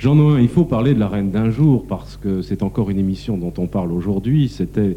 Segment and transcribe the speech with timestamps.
[0.00, 2.98] Jean Noin, il faut parler de la Reine d'un jour parce que c'est encore une
[2.98, 4.48] émission dont on parle aujourd'hui.
[4.48, 4.96] C'était,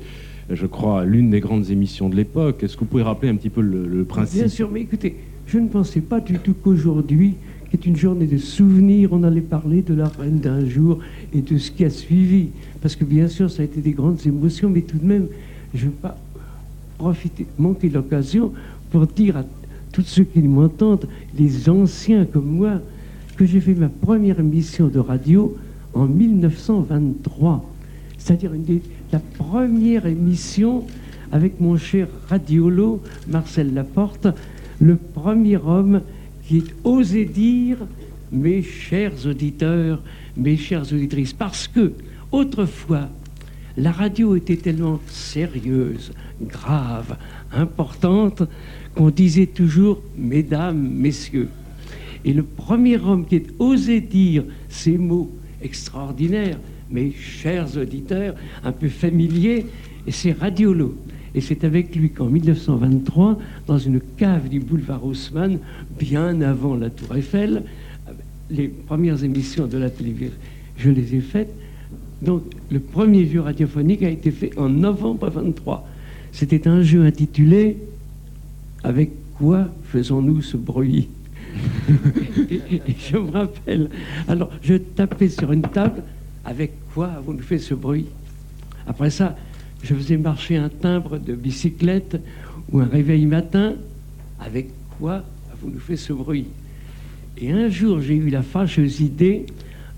[0.49, 2.63] je crois, l'une des grandes émissions de l'époque.
[2.63, 5.59] Est-ce que vous pouvez rappeler un petit peu le, principe Bien sûr, mais écoutez, je
[5.59, 7.33] ne pensais pas du tout qu'aujourd'hui,
[7.69, 10.99] qui est une journée de souvenirs, on allait parler de la Reine d'un jour
[11.33, 12.47] et de ce qui a suivi.
[12.81, 15.27] Parce que bien sûr, ça a été des grandes émotions, mais tout de même,
[15.73, 16.17] je ne veux pas
[16.97, 18.53] profiter, manquer l'occasion
[18.89, 19.43] pour dire à
[19.91, 22.79] tous ceux qui m'entendent, les anciens comme moi,
[23.35, 25.57] que j'ai fait ma première émission de radio
[25.93, 27.69] en 1923.
[28.17, 28.51] C'est-à-dire
[29.11, 30.85] la première émission
[31.31, 34.27] avec mon cher radiolo Marcel Laporte,
[34.79, 36.01] le premier homme
[36.47, 37.77] qui ait osé dire
[38.31, 40.01] mes chers auditeurs,
[40.37, 41.93] mes chères auditrices, parce que
[42.31, 43.09] autrefois,
[43.77, 46.11] la radio était tellement sérieuse,
[46.41, 47.17] grave,
[47.51, 48.43] importante,
[48.95, 51.49] qu'on disait toujours Mesdames, Messieurs.
[52.25, 58.71] Et le premier homme qui ait osé dire ces mots extraordinaires, mes chers auditeurs, un
[58.71, 59.65] peu familiers,
[60.09, 60.95] c'est Radiolo.
[61.35, 65.57] Et c'est avec lui qu'en 1923, dans une cave du boulevard Haussmann,
[65.99, 67.63] bien avant la Tour Eiffel,
[68.51, 70.33] les premières émissions de la télévision,
[70.77, 71.53] je les ai faites.
[72.21, 75.87] Donc, le premier jeu radiophonique a été fait en novembre 23.
[76.31, 77.77] C'était un jeu intitulé
[78.83, 81.07] Avec quoi faisons-nous ce bruit?
[82.99, 83.89] je me rappelle,
[84.27, 86.01] alors je tapais sur une table,
[86.45, 88.07] avec quoi vous nous fait ce bruit?
[88.87, 89.35] Après ça,
[89.83, 92.21] je faisais marcher un timbre de bicyclette
[92.71, 93.73] ou un réveil matin,
[94.39, 95.23] avec quoi
[95.61, 96.47] vous nous fait ce bruit?
[97.37, 99.45] Et un jour, j'ai eu la fâcheuse idée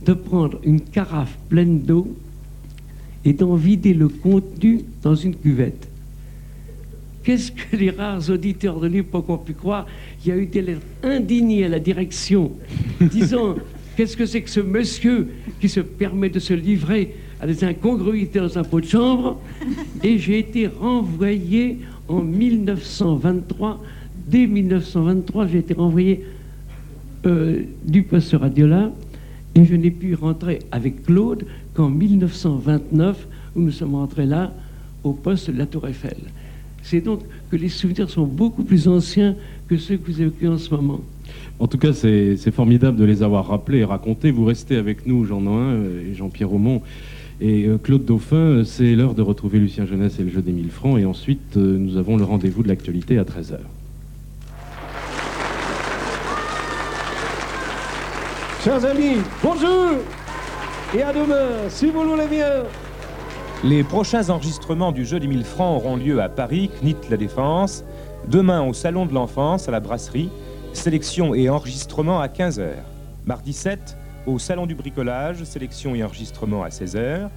[0.05, 2.15] de prendre une carafe pleine d'eau
[3.23, 5.84] et d'en vider le contenu dans une cuvette.
[7.25, 9.87] Qu'est-ce que les rares auditeurs de l'époque ont pu croire?
[10.23, 12.51] Il y a eu des lettres indignées à la direction
[13.01, 13.55] disant
[13.95, 18.39] Qu'est-ce que c'est que ce monsieur qui se permet de se livrer à des incongruités
[18.39, 19.39] dans un pot de chambre
[20.03, 23.81] Et j'ai été renvoyé en 1923.
[24.27, 26.25] Dès 1923, j'ai été renvoyé
[27.25, 28.91] euh, du poste radio-là
[29.55, 34.53] et je n'ai pu rentrer avec Claude qu'en 1929, où nous sommes rentrés là,
[35.03, 36.17] au poste de la Tour Eiffel.
[36.85, 39.35] C'est donc que les souvenirs sont beaucoup plus anciens
[39.67, 41.01] que ceux que vous évoquez en ce moment.
[41.59, 44.29] En tout cas, c'est formidable de les avoir rappelés et racontés.
[44.29, 46.83] Vous restez avec nous, Jean Noin euh, et Jean-Pierre Aumont
[47.41, 48.61] et euh, Claude Dauphin.
[48.65, 50.99] C'est l'heure de retrouver Lucien Jeunesse et le jeu des 1000 francs.
[50.99, 53.57] Et ensuite, euh, nous avons le rendez-vous de l'actualité à 13h.
[58.63, 59.91] Chers amis, bonjour
[60.95, 62.63] et à demain, si vous voulez bien.
[63.63, 67.83] Les prochains enregistrements du jeu des 1000 francs auront lieu à Paris, CNIT La Défense,
[68.27, 70.29] demain au Salon de l'Enfance à la Brasserie,
[70.73, 72.73] sélection et enregistrement à 15h.
[73.25, 77.29] Mardi 7, au Salon du Bricolage, sélection et enregistrement à 16h.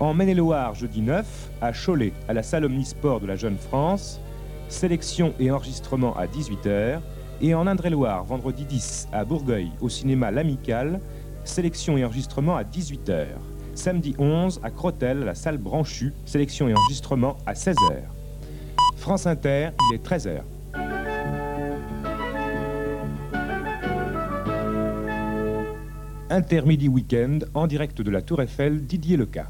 [0.00, 1.24] En Maine-et-Loire, jeudi 9,
[1.60, 4.18] à Cholet, à la salle Omnisport de la Jeune France,
[4.68, 7.00] sélection et enregistrement à 18h.
[7.42, 11.00] Et en Indre-et-Loire, vendredi 10, à Bourgueil, au cinéma L'Amical,
[11.44, 13.26] sélection et enregistrement à 18h
[13.74, 18.02] samedi 11 à Crotel, la salle Branchue, sélection et enregistrement à 16h.
[18.96, 20.40] France Inter, il est 13h.
[26.30, 29.48] Intermidi Week-end, en direct de la Tour Eiffel, Didier Leca.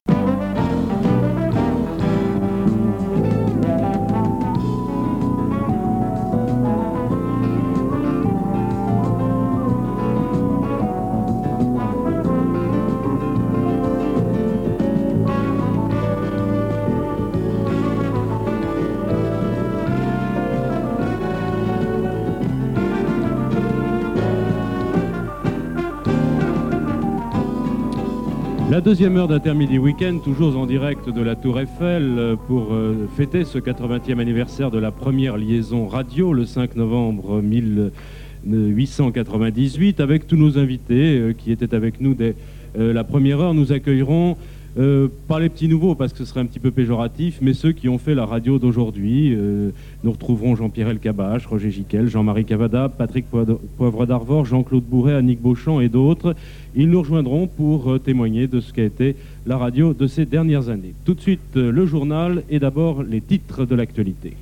[28.85, 33.45] Deuxième heure d'Intermidi Week-end, toujours en direct de la Tour Eiffel, euh, pour euh, fêter
[33.45, 40.57] ce 80e anniversaire de la première liaison radio, le 5 novembre 1898, avec tous nos
[40.57, 42.35] invités euh, qui étaient avec nous dès
[42.79, 43.53] la première heure.
[43.53, 44.39] Nous accueillerons
[44.79, 47.73] euh, pas les petits nouveaux parce que ce serait un petit peu péjoratif, mais ceux
[47.73, 49.35] qui ont fait la radio d'aujourd'hui.
[49.35, 49.71] Euh,
[50.05, 55.81] nous retrouverons Jean-Pierre Elkabach, Roger Giquel, Jean-Marie Cavada, Patrick Poivre d'Arvor, Jean-Claude Bourret, Annick Beauchamp
[55.81, 56.35] et d'autres.
[56.77, 60.69] Ils nous rejoindront pour euh, témoigner de ce qu'a été la radio de ces dernières
[60.69, 60.95] années.
[61.05, 64.35] Tout de suite, le journal et d'abord les titres de l'actualité.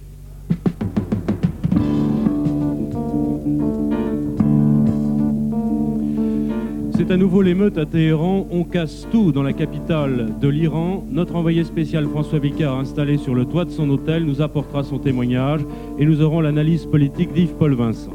[6.99, 8.49] C'est à nouveau l'émeute à Téhéran.
[8.51, 11.07] On casse tout dans la capitale de l'Iran.
[11.09, 14.99] Notre envoyé spécial François Vicard, installé sur le toit de son hôtel, nous apportera son
[14.99, 15.61] témoignage
[16.01, 18.11] et nous aurons l'analyse politique d'Yves-Paul Vincent.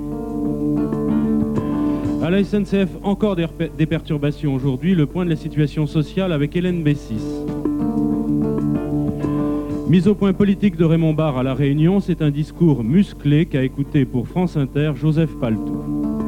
[2.22, 4.96] À la SNCF, encore des, perturbations aujourd'hui.
[4.96, 7.24] Le point de la situation sociale avec Hélène Bessis.
[9.88, 13.64] Mise au point politique de Raymond Barre à La Réunion, c'est un discours musclé qu'a
[13.64, 16.23] écouté pour France Inter Joseph Paltou.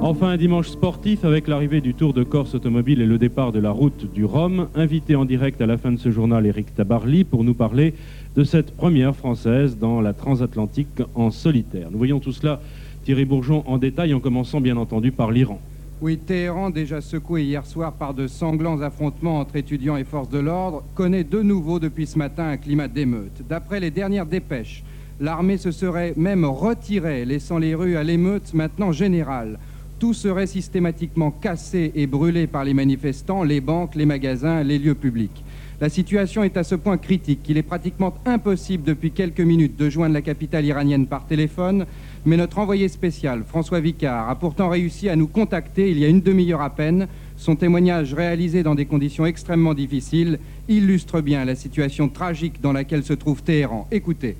[0.00, 3.58] Enfin, un dimanche sportif avec l'arrivée du Tour de Corse automobile et le départ de
[3.58, 4.68] la route du Rhum.
[4.76, 7.94] Invité en direct à la fin de ce journal, Eric Tabarly, pour nous parler
[8.36, 11.88] de cette première française dans la transatlantique en solitaire.
[11.90, 12.60] Nous voyons tout cela
[13.04, 15.60] Thierry Bourgeon en détail, en commençant bien entendu par l'Iran.
[16.00, 20.38] Oui, Téhéran, déjà secoué hier soir par de sanglants affrontements entre étudiants et forces de
[20.38, 23.42] l'ordre, connaît de nouveau depuis ce matin un climat d'émeute.
[23.48, 24.84] D'après les dernières dépêches,
[25.18, 29.58] l'armée se serait même retirée, laissant les rues à l'émeute maintenant générale.
[29.98, 34.94] Tout serait systématiquement cassé et brûlé par les manifestants, les banques, les magasins, les lieux
[34.94, 35.44] publics.
[35.80, 39.90] La situation est à ce point critique qu'il est pratiquement impossible depuis quelques minutes de
[39.90, 41.86] joindre la capitale iranienne par téléphone,
[42.26, 46.08] mais notre envoyé spécial, François Vicard, a pourtant réussi à nous contacter il y a
[46.08, 47.08] une demi-heure à peine.
[47.36, 53.04] Son témoignage réalisé dans des conditions extrêmement difficiles illustre bien la situation tragique dans laquelle
[53.04, 53.86] se trouve Téhéran.
[53.90, 54.36] Écoutez.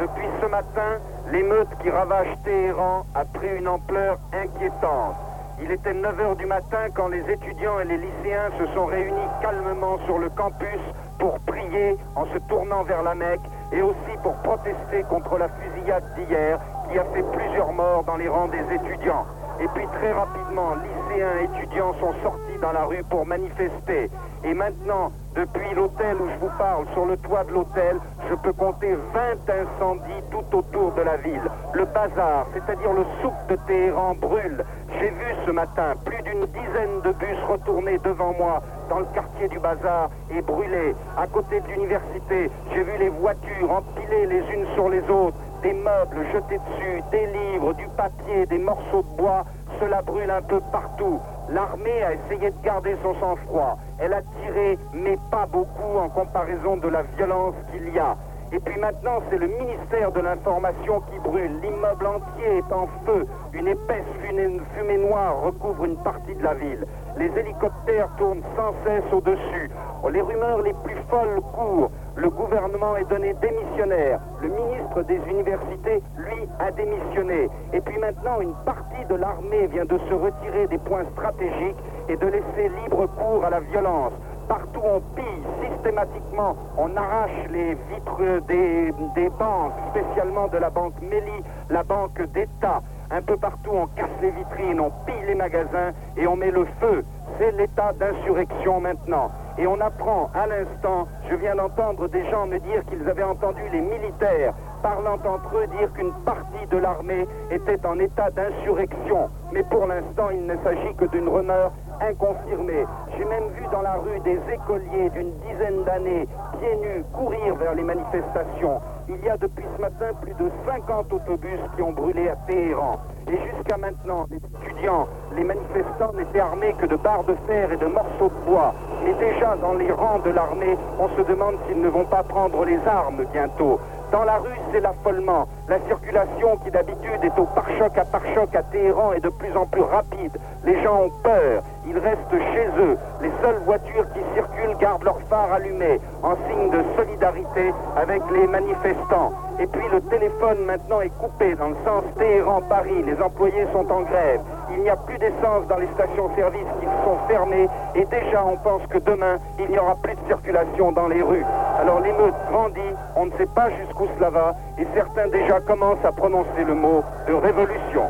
[0.00, 1.00] Depuis ce matin,
[1.34, 5.16] l'émeute qui ravage Téhéran a pris une ampleur inquiétante.
[5.60, 9.28] Il était 9 heures du matin quand les étudiants et les lycéens se sont réunis
[9.42, 10.80] calmement sur le campus
[11.18, 13.40] pour prier en se tournant vers la Mecque
[13.72, 16.60] et aussi pour protester contre la fusillade d'hier
[16.90, 19.26] qui a fait plusieurs morts dans les rangs des étudiants.
[19.60, 24.10] Et puis très rapidement, lycéens étudiants sont sortis dans la rue pour manifester.
[24.44, 27.98] Et maintenant, depuis l'hôtel où je vous parle, sur le toit de l'hôtel,
[28.28, 31.42] je peux compter 20 incendies tout autour de la ville.
[31.72, 34.64] Le bazar, c'est-à-dire le souk de Téhéran, brûle.
[34.98, 39.48] J'ai vu ce matin plus d'une dizaine de bus retourner devant moi dans le quartier
[39.48, 40.94] du bazar et brûler.
[41.16, 45.72] À côté de l'université, j'ai vu les voitures empilées les unes sur les autres, des
[45.72, 49.44] meubles jetés dessus, des livres, du papier, des morceaux de bois.
[49.80, 51.18] Cela brûle un peu partout.
[51.48, 53.78] L'armée a essayé de garder son sang-froid.
[53.98, 58.14] Elle a tiré, mais pas beaucoup en comparaison de la violence qu'il y a.
[58.52, 61.50] Et puis maintenant, c'est le ministère de l'Information qui brûle.
[61.62, 63.26] L'immeuble entier est en feu.
[63.54, 66.86] Une épaisse fumée, noire recouvre une partie de la ville.
[67.16, 69.70] Les hélicoptères tournent sans cesse au-dessus.
[70.12, 71.90] Les rumeurs les plus folles courent.
[72.16, 74.20] Le gouvernement est donné démissionnaire.
[74.40, 77.48] Le ministre des universités, lui, a démissionné.
[77.72, 81.76] Et puis maintenant, une partie de l'armée vient de se retirer des points stratégiques
[82.08, 84.12] et de laisser libre cours à la violence.
[84.48, 88.92] Partout on pille systématiquement, on arrache les vitres des,
[89.38, 92.82] banques, spécialement de la banque Méli, la banque d'État.
[93.10, 96.66] Un peu partout on casse les vitrines, on pille les magasins et on met le
[96.80, 97.04] feu.
[97.38, 99.30] C'est l'état d'insurrection maintenant.
[99.58, 103.62] Et on apprend à l'instant, je viens d'entendre des gens me dire qu'ils avaient entendu
[103.72, 109.30] les militaires parlant entre eux dire qu'une partie de l'armée était en état d'insurrection.
[109.50, 111.72] Mais pour l'instant, il ne s'agit que d'une rumeur
[112.02, 112.84] inconfirmée.
[113.16, 116.28] J'ai même vu dans la rue des écoliers d'une dizaine d'années,
[116.58, 118.82] pieds nus, courir vers les manifestations.
[119.08, 122.98] Il y a depuis ce matin plus de 50 autobus qui ont brûlé à Téhéran.
[123.28, 127.76] Et jusqu'à maintenant, les étudiants, les manifestants n'étaient armés que de barres de fer et
[127.78, 128.74] de morceaux de bois.
[129.02, 132.66] Mais déjà dans les rangs de l'armée, on se demande s'ils ne vont pas prendre
[132.66, 133.80] les armes bientôt.
[134.14, 135.48] Dans la rue, c'est l'affolement.
[135.68, 139.66] La circulation qui d'habitude est au pare-choc à pare-choc à Téhéran est de plus en
[139.66, 140.30] plus rapide.
[140.64, 141.64] Les gens ont peur.
[141.84, 142.96] Ils restent chez eux.
[143.20, 148.46] Les seules voitures qui circulent gardent leurs phares allumés en signe de solidarité avec les
[148.46, 149.32] manifestants.
[149.58, 153.02] Et puis le téléphone maintenant est coupé dans le sens Téhéran-Paris.
[153.04, 154.42] Les employés sont en grève.
[154.76, 157.68] Il n'y a plus d'essence dans les stations-service qui sont fermées.
[157.94, 161.44] Et déjà, on pense que demain, il n'y aura plus de circulation dans les rues.
[161.80, 162.80] Alors l'émeute grandit.
[163.16, 164.54] On ne sait pas jusqu'où cela va.
[164.78, 168.04] Et certains déjà commencent à prononcer le mot de révolution.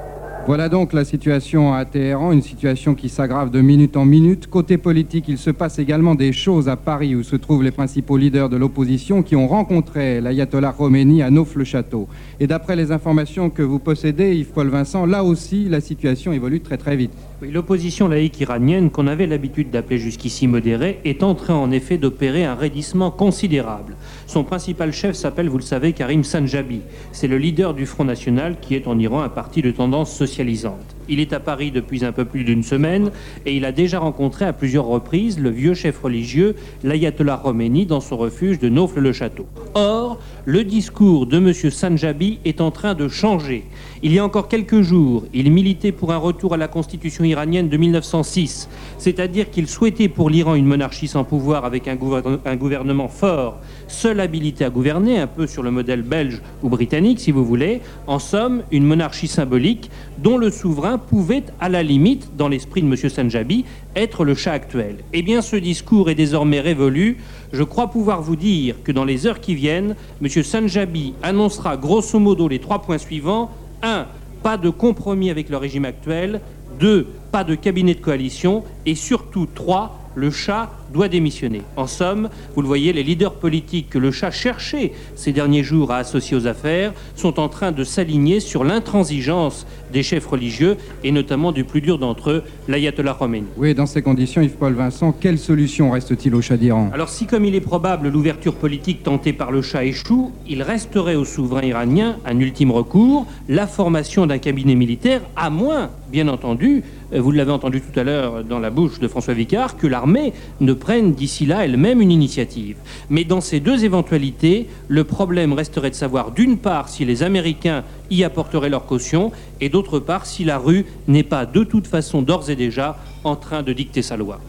[0.46, 4.46] Voilà donc la situation à Téhéran, une situation qui s'aggrave de minute en minute.
[4.46, 8.18] Côté politique, il se passe également des choses à Paris où se trouvent les principaux
[8.18, 12.08] leaders de l'opposition qui ont rencontré l'ayatollah Khomeini à Nauf-le-Château.
[12.40, 16.76] Et d'après les informations que vous possédez, Yves-Paul Vincent, là aussi, la situation évolue très
[16.76, 17.12] très vite.
[17.50, 22.44] L'opposition laïque iranienne, qu'on avait l'habitude d'appeler jusqu'ici modérée, est en train en effet d'opérer
[22.44, 23.96] un raidissement considérable.
[24.26, 26.80] Son principal chef s'appelle, vous le savez, Karim Sanjabi.
[27.12, 30.96] C'est le leader du Front National qui est en Iran un parti de tendance socialisante.
[31.08, 33.10] Il est à Paris depuis un peu plus d'une semaine
[33.44, 38.00] et il a déjà rencontré à plusieurs reprises le vieux chef religieux, l'ayatollah Khomeini, dans
[38.00, 39.46] son refuge de Naufle-le-Château.
[39.74, 41.52] Or, le discours de M.
[41.52, 43.64] Sanjabi est en train de changer.
[44.02, 47.68] Il y a encore quelques jours, il militait pour un retour à la constitution iranienne
[47.68, 53.60] de 1906, c'est-à-dire qu'il souhaitait pour l'Iran une monarchie sans pouvoir avec un, gouvernement fort,
[53.86, 57.80] seul habilité à gouverner, un peu sur le modèle belge ou britannique si vous voulez,
[58.06, 62.86] en somme une monarchie symbolique dont le souverain pouvait à la limite, dans l'esprit de
[62.86, 62.96] M.
[62.96, 63.64] Sanjabi,
[63.96, 64.96] être le chat actuel.
[65.12, 67.18] Eh bien ce discours est désormais révolu.
[67.52, 70.28] Je crois pouvoir vous dire que dans les heures qui viennent, M.
[70.28, 73.50] Sanjabi annoncera grosso modo les trois points suivants
[73.84, 74.06] 1.
[74.42, 76.40] Pas de compromis avec le régime actuel.
[76.80, 77.06] 2.
[77.30, 78.64] Pas de cabinet de coalition.
[78.86, 81.60] Et surtout 3 le chat doit démissionner.
[81.76, 85.90] En somme, vous le voyez, les leaders politiques que le chat cherchait ces derniers jours
[85.90, 91.12] à associer aux affaires sont en train de s'aligner sur l'intransigeance des chefs religieux et
[91.12, 93.46] notamment du plus dur d'entre eux, l'ayatollah Khomeini.
[93.56, 96.90] Oui, dans ces conditions, Yves-Paul Vincent, quelle solution reste-t-il au chat d'Iran?
[96.94, 101.16] Alors si, comme il est probable, l'ouverture politique tentée par le chat échoue, il resterait
[101.16, 106.84] au souverain iranien un ultime recours, la formation d'un cabinet militaire, à moins, bien entendu,
[107.12, 110.32] euh, vous l'avez entendu tout à l'heure dans la bouche de François Vicard, que l'armée
[110.60, 112.76] ne prenne d'ici là elle-même une initiative.
[113.08, 117.84] Mais dans ces deux éventualités, le problème resterait de savoir d'une part si les Américains
[118.10, 122.20] y apporteraient leur caution et d'autre part si la rue n'est pas de toute façon
[122.20, 124.40] d'ores et déjà en train de dicter sa loi.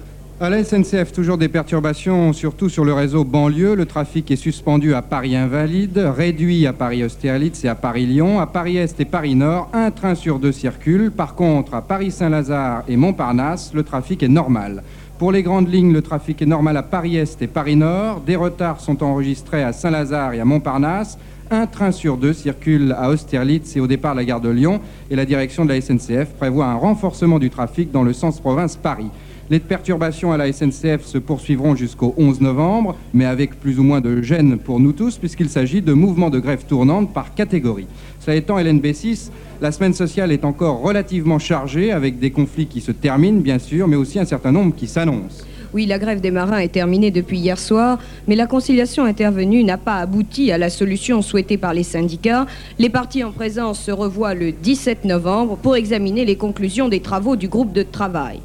[0.42, 3.74] À la SNCF, toujours des perturbations, surtout sur le réseau banlieue.
[3.74, 8.42] Le trafic est suspendu à Paris-Invalide, réduit à Paris-Austerlitz et à Paris-Lyon.
[8.42, 11.12] À Paris-Est et Paris-Nord, un train sur deux circule.
[11.12, 14.84] Par contre, à Paris-Saint-Lazare et Montparnasse, le trafic est normal.
[15.18, 18.20] Pour les grandes lignes, le trafic est normal à Paris-Est et Paris-Nord.
[18.20, 21.18] Des retards sont enregistrés à Saint-Lazare et à Montparnasse.
[21.50, 24.82] Un train sur deux circule à Austerlitz et au départ de la gare de Lyon.
[25.10, 29.10] Et la direction de la SNCF prévoit un renforcement du trafic dans le sens province-Paris.
[29.50, 34.02] Les perturbations à la SNCF se poursuivront jusqu'au 11 novembre, mais avec plus ou moins
[34.02, 37.88] de gêne pour nous tous, puisqu'il s'agit de mouvements de grève tournante par catégorie.
[38.26, 39.30] Cela étant, LNB6,
[39.62, 43.88] la semaine sociale est encore relativement chargée, avec des conflits qui se terminent, bien sûr,
[43.88, 45.44] mais aussi un certain nombre qui s'annoncent.
[45.76, 49.78] Oui, la grève des marins est terminée depuis hier soir, mais la conciliation intervenue n'a
[49.78, 52.48] pas abouti à la solution souhaitée par les syndicats.
[52.80, 57.36] Les partis en présence se revoient le 17 novembre pour examiner les conclusions des travaux
[57.36, 58.40] du groupe de travail.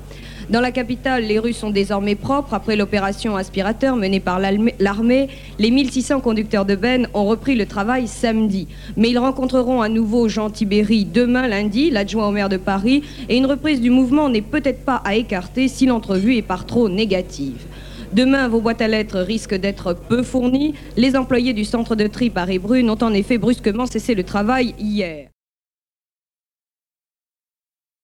[0.51, 2.55] Dans la capitale, les rues sont désormais propres.
[2.55, 5.29] Après l'opération aspirateur menée par l'armée,
[5.61, 8.67] les 1600 conducteurs de bennes ont repris le travail samedi.
[8.97, 13.37] Mais ils rencontreront à nouveau Jean Tibéry demain lundi, l'adjoint au maire de Paris, et
[13.37, 17.65] une reprise du mouvement n'est peut-être pas à écarter si l'entrevue est par trop négative.
[18.13, 20.75] Demain, vos boîtes à lettres risquent d'être peu fournies.
[20.97, 25.29] Les employés du centre de tri Paris-Brune ont en effet brusquement cessé le travail hier.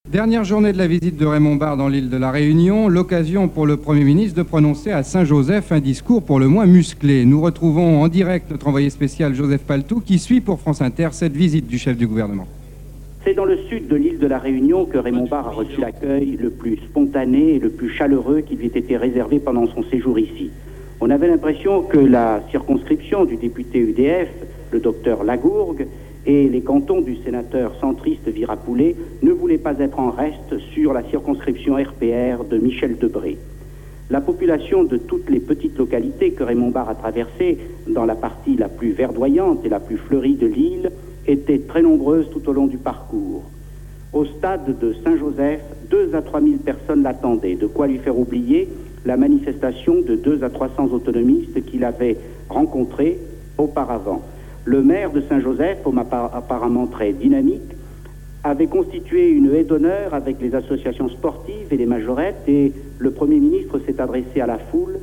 [0.09, 3.67] Dernière journée de la visite de Raymond Barre dans l'île de la Réunion, l'occasion pour
[3.67, 7.25] le Premier ministre de prononcer à Saint-Joseph un discours pour le moins musclé.
[7.25, 11.33] Nous retrouvons en direct notre envoyé spécial Joseph Paltou qui suit pour France Inter cette
[11.33, 12.47] visite du chef du gouvernement.
[13.25, 16.39] C'est dans le sud de l'île de la Réunion que Raymond Barre a reçu l'accueil
[16.41, 20.21] le plus spontané et le plus chaleureux qui lui ait été réservé pendant son séjour
[20.21, 20.53] ici.
[21.01, 24.29] On avait l'impression que la circonscription du député UDF,
[24.71, 25.89] le docteur Lagourgue,
[26.26, 31.04] et les cantons du sénateur centriste Virapoulet ne voulaient pas être en reste sur la
[31.04, 33.38] circonscription RPR de Michel Debré.
[34.11, 38.56] La population de toutes les petites localités que Raymond Barre a traversées dans la partie
[38.56, 40.90] la plus verdoyante et la plus fleurie de l'île
[41.26, 43.42] était très nombreuse tout au long du parcours.
[44.12, 48.68] Au stade de Saint-Joseph, 2 à 3 000 personnes l'attendaient, de quoi lui faire oublier
[49.04, 52.16] la manifestation de 2 à 300 autonomistes qu'il avait
[52.49, 53.18] rencontrés
[53.59, 54.23] auparavant.
[54.66, 55.78] Le maire de Saint-Joseph,
[56.35, 57.73] apparemment très dynamique,
[58.42, 63.38] avait constitué une haie d'honneur avec les associations sportives et les majorettes et le Premier
[63.38, 64.99] ministre s'est adressé à la foule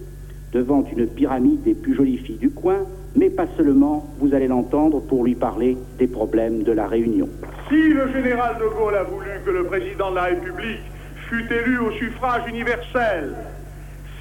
[0.51, 2.79] devant une pyramide des plus jolies filles du coin,
[3.15, 7.29] mais pas seulement, vous allez l'entendre, pour lui parler des problèmes de la Réunion.
[7.69, 10.83] Si le général de Gaulle a voulu que le président de la République
[11.29, 13.33] fût élu au suffrage universel,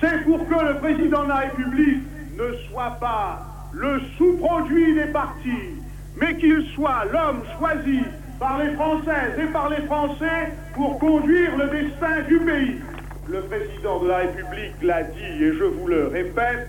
[0.01, 2.03] c'est pour que le président de la République
[2.39, 5.77] ne soit pas le sous-produit des partis,
[6.21, 8.01] mais qu'il soit l'homme choisi
[8.39, 12.81] par les Françaises et par les Français pour conduire le destin du pays.
[13.29, 16.69] Le président de la République l'a dit et je vous le répète,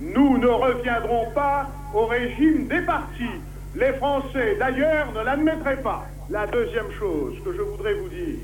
[0.00, 3.40] nous ne reviendrons pas au régime des partis.
[3.74, 6.06] Les Français, d'ailleurs, ne l'admettraient pas.
[6.28, 8.38] La deuxième chose que je voudrais vous dire,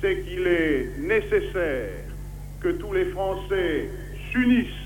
[0.00, 1.90] c'est qu'il est nécessaire
[2.60, 3.90] que tous les Français
[4.32, 4.81] s'unissent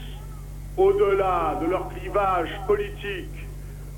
[0.77, 3.47] au-delà de leur clivage politique,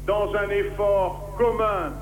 [0.06, 1.92] dans un effort commun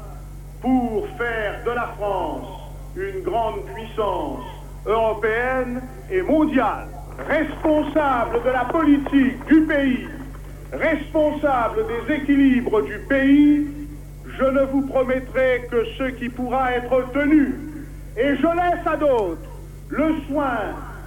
[0.61, 2.49] pour faire de la France
[2.97, 4.45] une grande puissance
[4.87, 6.89] européenne et mondiale,
[7.29, 10.09] responsable de la politique du pays,
[10.73, 13.67] responsable des équilibres du pays,
[14.39, 17.55] je ne vous promettrai que ce qui pourra être tenu.
[18.17, 19.51] Et je laisse à d'autres
[19.89, 20.59] le soin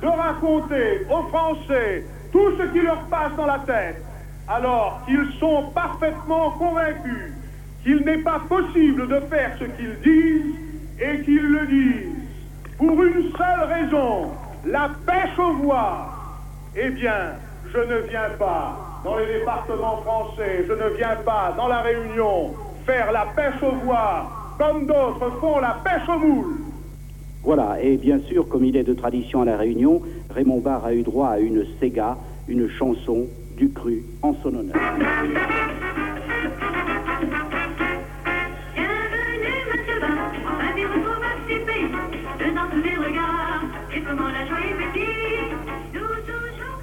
[0.01, 4.03] de raconter aux Français tout ce qui leur passe dans la tête,
[4.47, 7.33] alors qu'ils sont parfaitement convaincus
[7.83, 10.55] qu'il n'est pas possible de faire ce qu'ils disent
[10.99, 12.15] et qu'ils le disent
[12.77, 14.31] pour une seule raison,
[14.65, 16.09] la pêche aux voix.
[16.75, 17.33] Eh bien,
[17.73, 22.53] je ne viens pas dans les départements français, je ne viens pas dans la Réunion
[22.85, 26.57] faire la pêche aux voix comme d'autres font la pêche aux moules.
[27.43, 30.93] Voilà, et bien sûr, comme il est de tradition à La Réunion, Raymond Barre a
[30.93, 32.17] eu droit à une Sega,
[32.47, 34.75] une chanson du cru en son honneur.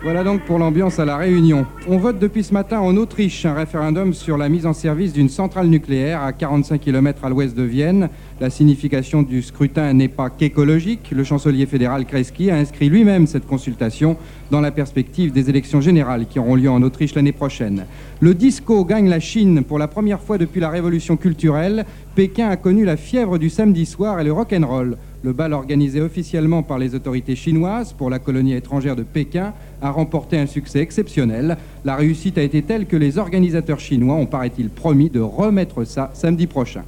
[0.07, 1.67] Voilà donc pour l'ambiance à La Réunion.
[1.89, 5.29] On vote depuis ce matin en Autriche un référendum sur la mise en service d'une
[5.29, 8.09] centrale nucléaire à 45 km à l'ouest de Vienne.
[8.41, 11.11] La signification du scrutin n'est pas qu'écologique.
[11.11, 14.17] Le chancelier fédéral Kreski a inscrit lui-même cette consultation
[14.53, 17.85] dans la perspective des élections générales qui auront lieu en Autriche l'année prochaine.
[18.21, 21.85] Le disco gagne la Chine pour la première fois depuis la révolution culturelle.
[22.15, 24.99] Pékin a connu la fièvre du samedi soir et le rock'n'roll.
[25.25, 29.90] Le bal organisé officiellement par les autorités chinoises pour la colonie étrangère de Pékin a
[29.90, 31.56] remporté un succès exceptionnel.
[31.85, 36.11] La réussite a été telle que les organisateurs chinois ont, paraît-il, promis de remettre ça
[36.14, 36.83] samedi prochain.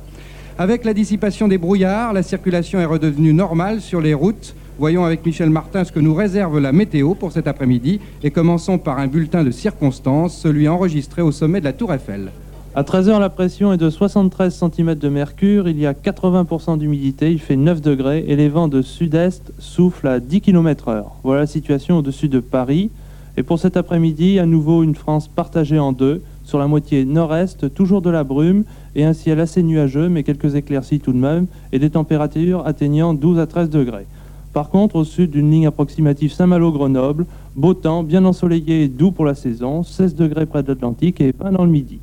[0.59, 4.55] Avec la dissipation des brouillards, la circulation est redevenue normale sur les routes.
[4.79, 8.79] Voyons avec Michel Martin ce que nous réserve la météo pour cet après-midi et commençons
[8.79, 12.31] par un bulletin de circonstances, celui enregistré au sommet de la Tour Eiffel.
[12.75, 17.33] À 13h, la pression est de 73 cm de mercure, il y a 80% d'humidité,
[17.33, 21.05] il fait 9 degrés et les vents de sud-est soufflent à 10 km/h.
[21.25, 22.91] Voilà la situation au-dessus de Paris.
[23.39, 26.23] Et pour cet après-midi, à nouveau une France partagée en deux.
[26.45, 30.55] Sur la moitié nord-est, toujours de la brume et un ciel assez nuageux, mais quelques
[30.55, 34.07] éclaircies tout de même, et des températures atteignant 12 à 13 degrés.
[34.53, 39.25] Par contre, au sud d'une ligne approximative Saint-Malo-Grenoble, beau temps, bien ensoleillé et doux pour
[39.25, 42.01] la saison, 16 degrés près de l'Atlantique et 20 dans le midi.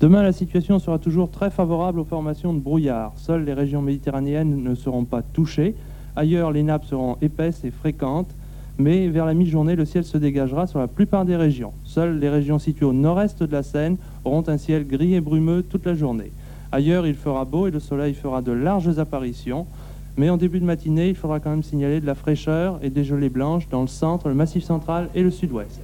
[0.00, 3.12] Demain, la situation sera toujours très favorable aux formations de brouillard.
[3.16, 5.74] Seules les régions méditerranéennes ne seront pas touchées.
[6.16, 8.34] Ailleurs, les nappes seront épaisses et fréquentes.
[8.76, 11.72] Mais vers la mi-journée, le ciel se dégagera sur la plupart des régions.
[11.84, 15.62] Seules les régions situées au nord-est de la Seine auront un ciel gris et brumeux
[15.62, 16.32] toute la journée.
[16.72, 19.66] Ailleurs, il fera beau et le soleil fera de larges apparitions.
[20.16, 23.04] Mais en début de matinée, il faudra quand même signaler de la fraîcheur et des
[23.04, 25.80] gelées blanches dans le centre, le massif central et le sud-ouest.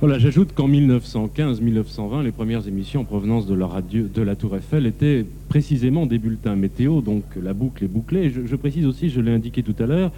[0.00, 6.04] Voilà, j'ajoute qu'en 1915-1920, les premières émissions en provenance de la Tour Eiffel étaient précisément
[6.04, 8.28] des bulletins météo, donc la boucle est bouclée.
[8.28, 10.10] Je, je précise aussi, je l'ai indiqué tout à l'heure,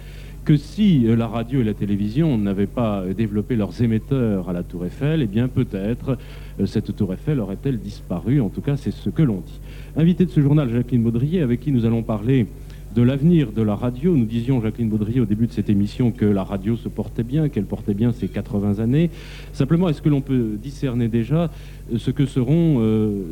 [0.45, 4.53] que si euh, la radio et la télévision n'avaient pas euh, développé leurs émetteurs à
[4.53, 6.17] la Tour Eiffel, eh bien peut-être
[6.59, 8.41] euh, cette Tour Eiffel aurait-elle disparu.
[8.41, 9.59] En tout cas, c'est ce que l'on dit.
[9.95, 12.47] Invité de ce journal, Jacqueline Baudrier, avec qui nous allons parler
[12.95, 14.15] de l'avenir de la radio.
[14.15, 17.49] Nous disions, Jacqueline Baudrier, au début de cette émission, que la radio se portait bien,
[17.49, 19.09] qu'elle portait bien ses 80 années.
[19.53, 21.51] Simplement, est-ce que l'on peut discerner déjà
[21.91, 23.23] euh, ce que seront euh,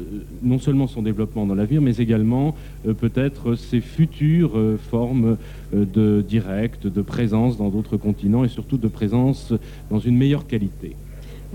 [0.44, 2.56] non seulement son développement dans l'avenir, mais également
[2.88, 5.38] euh, peut-être ses futures formes
[5.74, 9.54] de direct, de présence dans d'autres continents et surtout de présence
[9.90, 10.96] dans une meilleure qualité?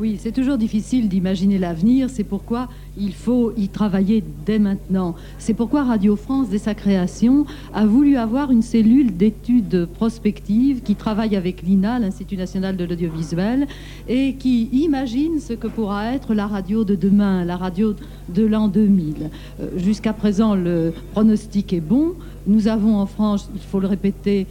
[0.01, 5.15] Oui, c'est toujours difficile d'imaginer l'avenir, c'est pourquoi il faut y travailler dès maintenant.
[5.37, 10.95] C'est pourquoi Radio France, dès sa création, a voulu avoir une cellule d'études prospectives qui
[10.95, 13.67] travaille avec l'INA, l'Institut national de l'audiovisuel,
[14.09, 17.95] et qui imagine ce que pourra être la radio de demain, la radio
[18.31, 19.29] de l'an 2000.
[19.61, 22.15] Euh, Jusqu'à présent, le pronostic est bon.
[22.47, 24.47] Nous avons en France, il faut le répéter,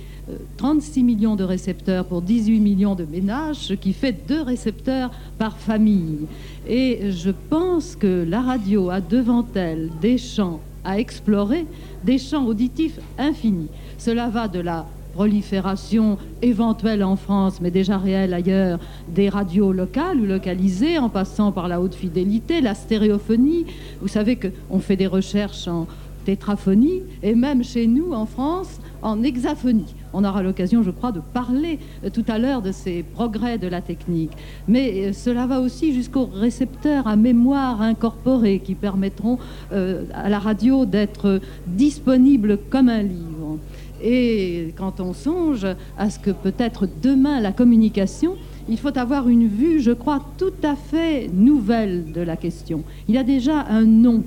[0.57, 5.57] 36 millions de récepteurs pour 18 millions de ménages, ce qui fait deux récepteurs par
[5.57, 6.27] famille.
[6.67, 11.65] Et je pense que la radio a devant elle des champs à explorer,
[12.03, 13.69] des champs auditifs infinis.
[13.97, 20.19] Cela va de la prolifération éventuelle en France, mais déjà réelle ailleurs, des radios locales
[20.19, 23.65] ou localisées, en passant par la haute fidélité, la stéréophonie.
[24.01, 25.87] Vous savez qu'on fait des recherches en
[26.25, 29.95] tétraphonie et même chez nous en France en hexaphonie.
[30.13, 33.67] On aura l'occasion, je crois, de parler euh, tout à l'heure de ces progrès de
[33.67, 34.31] la technique.
[34.67, 39.37] Mais euh, cela va aussi jusqu'aux récepteurs à mémoire incorporée qui permettront
[39.71, 43.59] euh, à la radio d'être disponible comme un livre.
[44.01, 45.67] Et quand on songe
[45.97, 48.35] à ce que peut être demain la communication,
[48.69, 52.83] il faut avoir une vue, je crois, tout à fait nouvelle de la question.
[53.07, 54.23] Il y a déjà un nom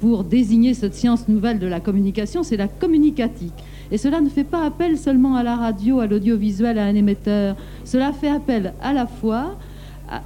[0.00, 3.54] pour désigner cette science nouvelle de la communication, c'est la communicatique.
[3.92, 7.56] Et cela ne fait pas appel seulement à la radio, à l'audiovisuel, à un émetteur.
[7.84, 9.58] Cela fait appel à la fois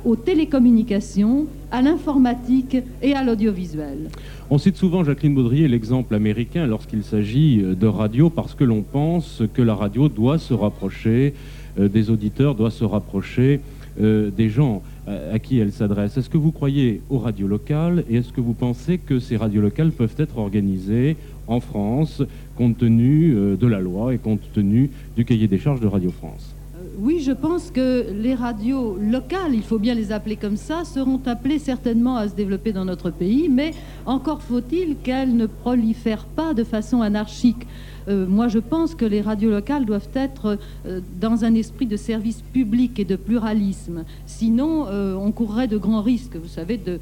[0.05, 4.09] aux télécommunications, à l'informatique et à l'audiovisuel.
[4.51, 8.83] On cite souvent Jacqueline Baudrier l'exemple américain lorsqu'il s'agit euh, de radio parce que l'on
[8.83, 11.35] pense que la radio doit se rapprocher
[11.79, 13.61] euh, des auditeurs, doit se rapprocher
[14.01, 14.83] euh, des gens
[15.33, 16.17] à qui elle s'adresse.
[16.17, 19.63] Est-ce que vous croyez aux radios locales et est-ce que vous pensez que ces radios
[19.63, 22.23] locales peuvent être organisées en France
[22.57, 26.11] compte tenu euh, de la loi et compte tenu du cahier des charges de Radio
[26.11, 26.55] France
[26.99, 31.21] Oui, je pense que les radios locales, il faut bien les appeler comme ça, seront
[31.27, 33.73] appelées certainement à se développer dans notre pays, mais
[34.07, 37.67] encore faut-il qu'elles ne prolifèrent pas de façon anarchique.
[38.09, 41.97] Euh, moi, je pense que les radios locales doivent être euh, dans un esprit de
[41.97, 44.05] service public et de pluralisme.
[44.27, 47.01] Sinon, euh, on courrait de grands risques, vous savez, de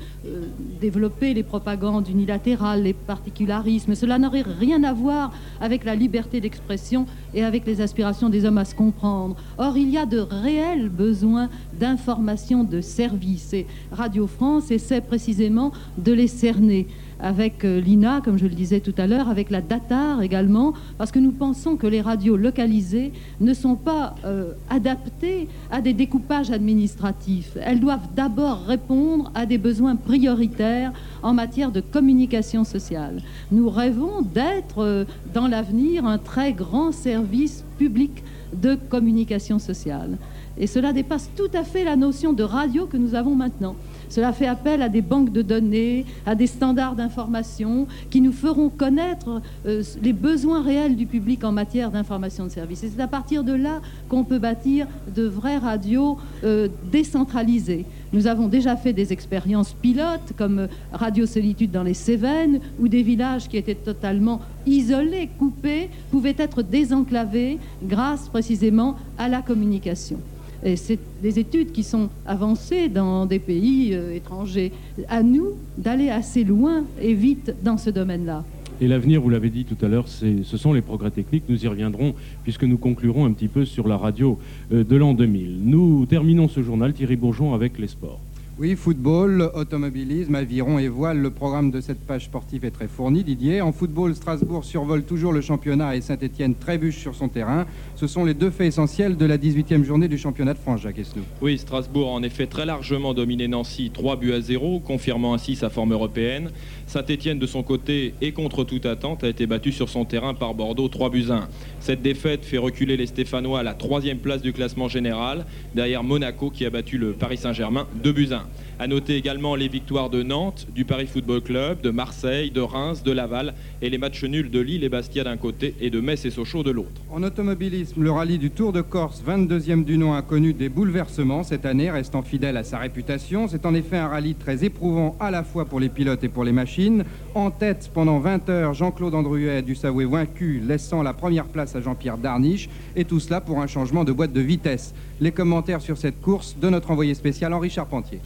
[0.81, 3.95] développer les propagandes unilatérales, les particularismes.
[3.95, 8.59] Cela n'aurait rien à voir avec la liberté d'expression et avec les aspirations des hommes
[8.59, 9.37] à se comprendre.
[9.59, 13.53] Or, il y a de réels besoins d'information, de service.
[13.53, 16.87] Et Radio France essaie précisément de les cerner
[17.25, 21.11] avec euh, l'INA, comme je le disais tout à l'heure, avec la DATAR également, parce
[21.11, 26.51] que nous pensons que les radios localisées ne sont pas euh, adaptées à des découpages
[26.51, 27.57] administratifs.
[27.63, 33.23] Elles doivent d'abord répondre à des besoins prioritaires en matière de communication sociale.
[33.51, 40.19] Nous rêvons d'être euh, dans l'avenir un très grand service public de communication sociale.
[40.59, 43.77] Et cela dépasse tout à fait la notion de radio que nous avons maintenant.
[44.09, 48.69] Cela fait appel à des banques de données, à des standards d'information qui nous feront
[48.69, 52.83] connaître euh, les besoins réels du public en matière d'information de service.
[52.85, 57.85] Et c'est à partir de là qu'on peut bâtir de vraies radios euh, décentralisées.
[58.13, 62.89] Nous avons déjà fait des expériences pilotes comme euh, Radio Solitude dans les Cévennes, où
[62.89, 70.19] des villages qui étaient totalement isolés, coupés, pouvaient être désenclavés grâce précisément à la communication.
[70.65, 74.73] Et c'est des études qui sont avancées dans des pays euh, étrangers.
[75.09, 78.45] À nous d'aller assez loin et vite dans ce domaine-là.
[78.81, 81.45] Et l'avenir, vous l'avez dit tout à l'heure, ce sont les progrès techniques.
[81.49, 84.39] Nous y reviendrons puisque nous conclurons un petit peu sur la radio
[84.73, 85.61] euh, de l'an 2000.
[85.65, 88.21] Nous terminons ce journal, Thierry Bourgeon, avec les sports.
[88.57, 91.19] Oui, football, automobilisme, aviron et voile.
[91.19, 93.61] Le programme de cette page sportive est très fourni, Didier.
[93.61, 97.67] En football, Strasbourg survole toujours le championnat et Saint-Etienne trébuche sur son terrain.
[97.97, 101.01] Ce sont les deux faits essentiels de la 18e journée du championnat de France, Jacques
[101.01, 101.23] Esnou.
[101.43, 105.57] Oui, Strasbourg a en effet très largement dominé Nancy 3 buts à 0, confirmant ainsi
[105.57, 106.51] sa forme européenne.
[106.95, 110.55] Saint-Etienne, de son côté, et contre toute attente, a été battu sur son terrain par
[110.55, 111.49] Bordeaux 3 buts à 1.
[111.81, 116.51] Cette défaite fait reculer les Stéphanois à la troisième place du classement général, derrière Monaco
[116.51, 118.43] qui a battu le Paris Saint-Germain 2 buts à 1.
[118.81, 123.05] À noter également les victoires de Nantes, du Paris Football Club, de Marseille, de Reims,
[123.05, 126.25] de Laval et les matchs nuls de Lille et Bastia d'un côté et de Metz
[126.25, 127.01] et Sochaux de l'autre.
[127.09, 131.45] En automobilisme, le rallye du Tour de Corse, 22e du nom, a connu des bouleversements
[131.45, 133.47] cette année, restant fidèle à sa réputation.
[133.47, 136.43] C'est en effet un rallye très éprouvant à la fois pour les pilotes et pour
[136.43, 137.05] les machines.
[137.37, 141.77] En tête, pendant 20 heures, Jean-Claude Andruet a dû s'avouer vaincu, laissant la première place
[141.77, 142.69] à Jean-Pierre Darniche.
[142.97, 144.95] Et tout cela pour un changement de boîte de vitesse.
[145.21, 148.19] Les commentaires sur cette course de notre envoyé spécial Henri Charpentier.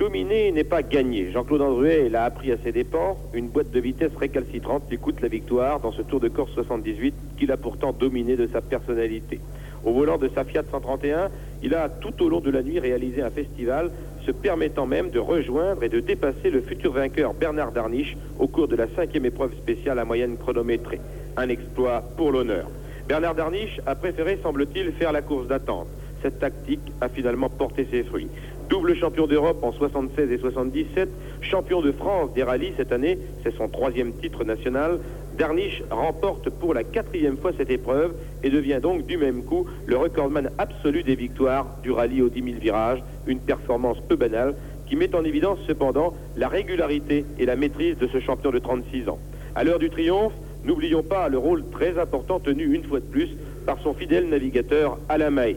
[0.00, 1.30] Dominer n'est pas gagner.
[1.30, 3.18] Jean-Claude Andruet l'a appris à ses dépens.
[3.34, 7.14] Une boîte de vitesse récalcitrante lui coûte la victoire dans ce Tour de Corse 78
[7.36, 9.40] qu'il a pourtant dominé de sa personnalité.
[9.84, 11.28] Au volant de sa Fiat 131,
[11.62, 13.90] il a tout au long de la nuit réalisé un festival
[14.24, 18.68] se permettant même de rejoindre et de dépasser le futur vainqueur Bernard Darniche au cours
[18.68, 21.00] de la cinquième épreuve spéciale à moyenne chronométrée.
[21.36, 22.70] Un exploit pour l'honneur.
[23.06, 25.88] Bernard Darniche a préféré, semble-t-il, faire la course d'attente.
[26.22, 28.28] Cette tactique a finalement porté ses fruits.
[28.70, 31.08] Double champion d'Europe en 76 et 77,
[31.40, 35.00] champion de France des rallyes cette année, c'est son troisième titre national.
[35.36, 39.96] Darniche remporte pour la quatrième fois cette épreuve et devient donc du même coup le
[39.96, 44.54] recordman absolu des victoires du rallye aux 10 000 virages, une performance peu banale
[44.88, 49.08] qui met en évidence cependant la régularité et la maîtrise de ce champion de 36
[49.08, 49.18] ans.
[49.56, 53.30] À l'heure du triomphe, n'oublions pas le rôle très important tenu une fois de plus
[53.66, 55.56] par son fidèle navigateur Alain Mahé.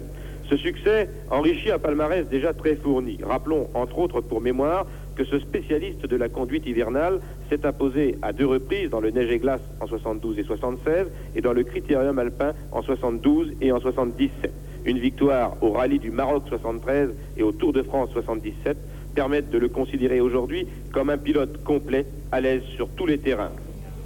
[0.49, 3.17] Ce succès enrichit un palmarès déjà très fourni.
[3.23, 8.33] Rappelons, entre autres pour mémoire, que ce spécialiste de la conduite hivernale s'est imposé à
[8.33, 12.19] deux reprises dans le neige et glace en 72 et 76 et dans le critérium
[12.19, 14.51] alpin en 72 et en 77.
[14.85, 18.77] Une victoire au rallye du Maroc 73 et au Tour de France 77
[19.15, 23.51] permettent de le considérer aujourd'hui comme un pilote complet, à l'aise sur tous les terrains.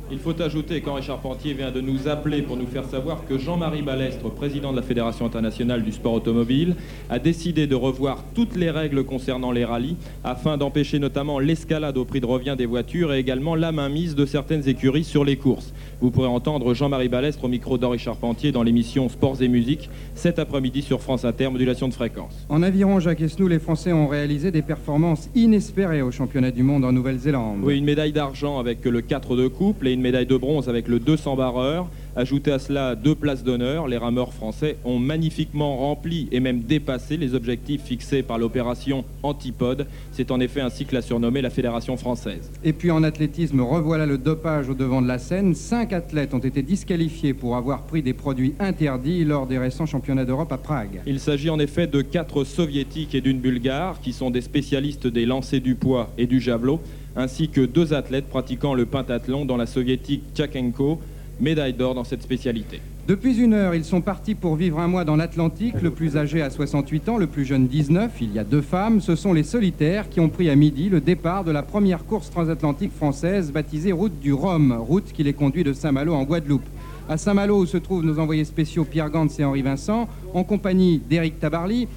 [0.10, 3.82] Il faut ajouter qu'Henri Charpentier vient de nous appeler pour nous faire savoir que Jean-Marie
[3.82, 6.76] Balestre, président de la Fédération internationale du sport automobile,
[7.10, 12.06] a décidé de revoir toutes les règles concernant les rallyes afin d'empêcher notamment l'escalade au
[12.06, 15.74] prix de revient des voitures et également la mainmise de certaines écuries sur les courses.
[16.00, 20.40] Vous pourrez entendre Jean-Marie Balestre au micro d'Henri Charpentier dans l'émission Sports et Musique cet
[20.40, 22.46] après-midi sur France Inter, modulation de fréquence.
[22.48, 26.86] En aviron, Jacques Esnou, les Français ont réalisé des performances inespérées au championnat du monde
[26.86, 27.60] en Nouvelle-Zélande.
[27.62, 30.88] Oui, une médaille d'argent avec le 4 de couple et une médaille de bronze avec
[30.88, 31.88] le 200 barreur.
[32.16, 33.88] Ajoutez à cela deux places d'honneur.
[33.88, 39.88] Les rameurs français ont magnifiquement rempli et même dépassé les objectifs fixés par l'opération Antipode.
[40.12, 42.52] C'est en effet ainsi que l'a surnommé la Fédération française.
[42.64, 45.56] Et puis en athlétisme, revoilà le dopage au devant de la scène.
[45.56, 50.26] Cinq athlètes ont été disqualifiés pour avoir pris des produits interdits lors des récents championnats
[50.26, 51.02] d'Europe à Prague.
[51.08, 55.26] Il s'agit en effet de quatre soviétiques et d'une bulgare qui sont des spécialistes des
[55.26, 56.82] lancers du poids et du javelot,
[57.18, 61.02] ainsi que deux athlètes pratiquant le pentathlon dans la soviétique Tchakenko,
[61.40, 62.80] médaille d'or dans cette spécialité.
[63.08, 65.82] Depuis une heure, ils sont partis pour vivre un mois dans l'Atlantique.
[65.82, 68.12] Le plus âgé a 68 ans, le plus jeune 19.
[68.22, 69.00] Il y a deux femmes.
[69.00, 72.30] Ce sont les solitaires qui ont pris à midi le départ de la première course
[72.30, 76.68] transatlantique française baptisée Route du Rhum, route qui les conduit de Saint-Malo en Guadeloupe.
[77.08, 81.02] À Saint-Malo, où se trouvent nos envoyés spéciaux Pierre Gantz et Henri Vincent, en compagnie
[81.10, 81.88] d'Éric Tabarly.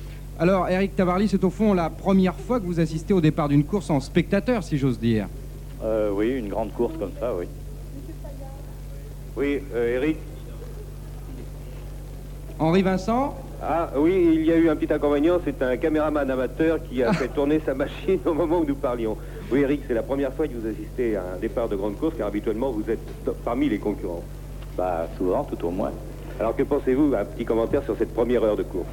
[0.40, 3.62] Alors, Eric Tabarly, c'est au fond la première fois que vous assistez au départ d'une
[3.62, 5.26] course en spectateur, si j'ose dire.
[5.84, 7.44] Euh, oui, une grande course comme ça, oui.
[9.36, 10.16] Oui, euh, Eric
[12.58, 16.82] Henri Vincent Ah oui, il y a eu un petit inconvénient, c'est un caméraman amateur
[16.84, 19.18] qui a fait tourner sa machine au moment où nous parlions.
[19.52, 22.14] Oui, Eric, c'est la première fois que vous assistez à un départ de grande course,
[22.16, 24.24] car habituellement vous êtes parmi les concurrents.
[24.74, 25.92] Bah, souvent, tout au moins.
[26.38, 28.88] Alors que pensez-vous Un petit commentaire sur cette première heure de course?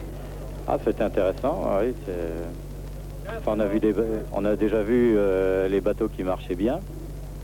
[0.67, 1.93] Ah, c'est intéressant, oui.
[3.38, 3.93] Enfin, on, a vu des...
[4.34, 6.80] on a déjà vu euh, les bateaux qui marchaient bien.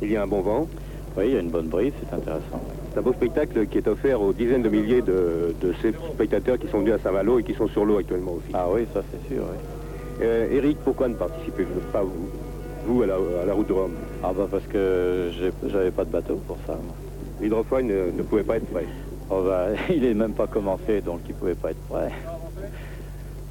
[0.01, 0.67] Il y a un bon vent.
[1.15, 2.61] Oui, il y a une bonne brise, c'est intéressant.
[2.91, 6.57] C'est un beau spectacle qui est offert aux dizaines de milliers de, de ces spectateurs
[6.57, 8.49] qui sont venus à Saint-Malo et qui sont sur l'eau actuellement aussi.
[8.53, 9.57] Ah oui, ça c'est sûr, oui.
[10.21, 12.29] Euh, Eric, pourquoi ne participez-vous pas, vous,
[12.85, 13.93] vous à, la, à la route de Rome?
[14.23, 15.29] Ah bah parce que
[15.67, 16.73] j'avais pas de bateau pour ça.
[16.73, 16.95] moi.
[17.41, 18.85] L'hydrofoil ne, ne pouvait pas être prêt.
[19.29, 22.11] Oh bah, il est même pas commencé, donc il pouvait pas être prêt.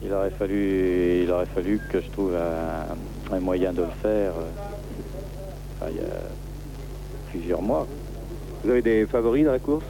[0.05, 4.33] Il aurait fallu, il aurait fallu que je trouve un, un moyen de le faire.
[4.33, 6.21] euh, enfin, il y a
[7.31, 7.87] plusieurs mois.
[8.65, 9.85] Vous avez des favoris dans la course?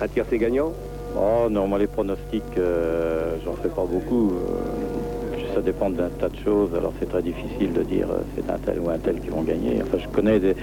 [0.00, 0.72] Un tiercé gagnant
[1.16, 4.32] Oh non, moi les pronostics, euh, j'en fais pas beaucoup.
[4.32, 8.50] euh, ça dépend d'un tas de choses, alors c'est très difficile de dire euh, c'est
[8.50, 9.80] un tel ou un tel qui vont gagner.
[9.82, 10.56] Enfin, je connais des...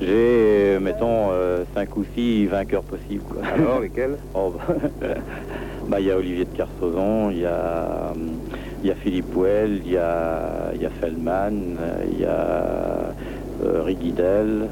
[0.00, 1.30] J'ai, euh, mettons,
[1.74, 3.22] 5 ou 6 vainqueurs possibles.
[3.24, 3.42] quoi.
[3.46, 4.74] Alors, lesquels Oh, bah,
[5.88, 8.40] bah, il y a Olivier de Carsozon, il y a, hum,
[8.84, 13.14] y a Philippe Well, il y a, y a Feldman, euh, il y a
[13.62, 14.68] euh, Rigidel.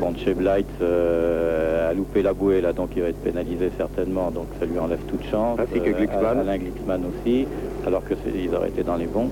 [0.00, 4.30] Bon, Che Blight euh, a loupé la bouée là, donc il va être pénalisé certainement,
[4.30, 5.58] donc ça lui enlève toute chance.
[5.58, 6.38] Ainsi que Euh, Glicksmann.
[6.38, 7.46] Alain Glicksmann aussi,
[7.84, 9.30] alors que c'est- ils auraient été dans les bons.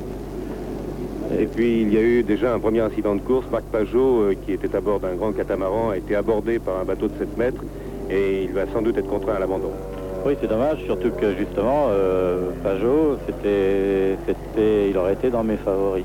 [1.38, 3.46] Et puis il y a eu déjà un premier incident de course.
[3.50, 6.84] Marc Pajot, euh, qui était à bord d'un grand catamaran, a été abordé par un
[6.84, 7.62] bateau de 7 mètres
[8.10, 9.72] et il va sans doute être contraint à l'abandon.
[10.24, 15.56] Oui, c'est dommage, surtout que justement, euh, Pajot, c'était, c'était, il aurait été dans mes
[15.56, 16.04] favoris.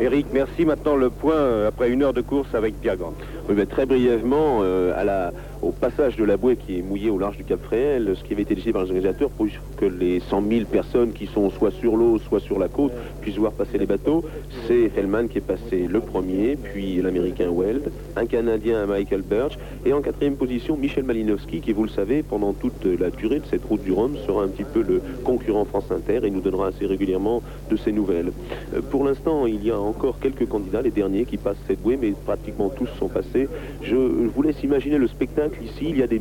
[0.00, 0.64] Eric, merci.
[0.64, 3.12] Maintenant le point euh, après une heure de course avec Pierre Gant.
[3.68, 5.30] Très brièvement, euh,
[5.62, 8.32] au passage de la bouée qui est mouillée au large du Cap Fréhel, ce qui
[8.32, 11.70] avait été décidé par les organisateurs pour que les 100 000 personnes qui sont soit
[11.70, 14.24] sur l'eau, soit sur la côte, puissent voir passer les bateaux,
[14.66, 19.92] c'est Fellman qui est passé le premier, puis l'Américain Weld, un Canadien Michael Birch, et
[19.92, 23.64] en quatrième position Michel Malinowski, qui, vous le savez, pendant toute la durée de cette
[23.64, 26.86] route du Rhum, sera un petit peu le concurrent France Inter et nous donnera assez
[26.86, 28.32] régulièrement de ses nouvelles.
[28.74, 31.98] Euh, pour l'instant, il y a encore quelques candidats, les derniers qui passent cette bouée,
[32.00, 33.48] mais pratiquement tous sont passés.
[33.82, 35.86] Je vous laisse imaginer le spectacle ici.
[35.90, 36.20] Il y a des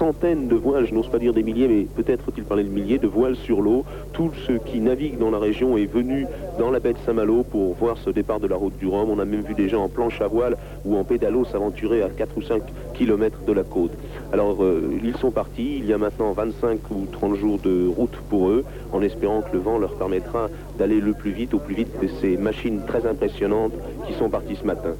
[0.00, 2.96] centaines de voiles, je n'ose pas dire des milliers, mais peut-être faut-il parler de milliers
[2.96, 3.84] de voiles sur l'eau.
[4.14, 6.26] Tous ceux qui naviguent dans la région est venu
[6.58, 9.10] dans la baie de Saint-Malo pour voir ce départ de la route du Rhum.
[9.10, 12.08] On a même vu des gens en planche à voile ou en pédalo s'aventurer à
[12.08, 12.62] 4 ou 5
[12.94, 13.92] kilomètres de la côte.
[14.32, 15.76] Alors, euh, ils sont partis.
[15.76, 19.52] Il y a maintenant 25 ou 30 jours de route pour eux, en espérant que
[19.52, 23.06] le vent leur permettra d'aller le plus vite, au plus vite de ces machines très
[23.06, 23.74] impressionnantes
[24.06, 24.94] qui sont parties ce matin.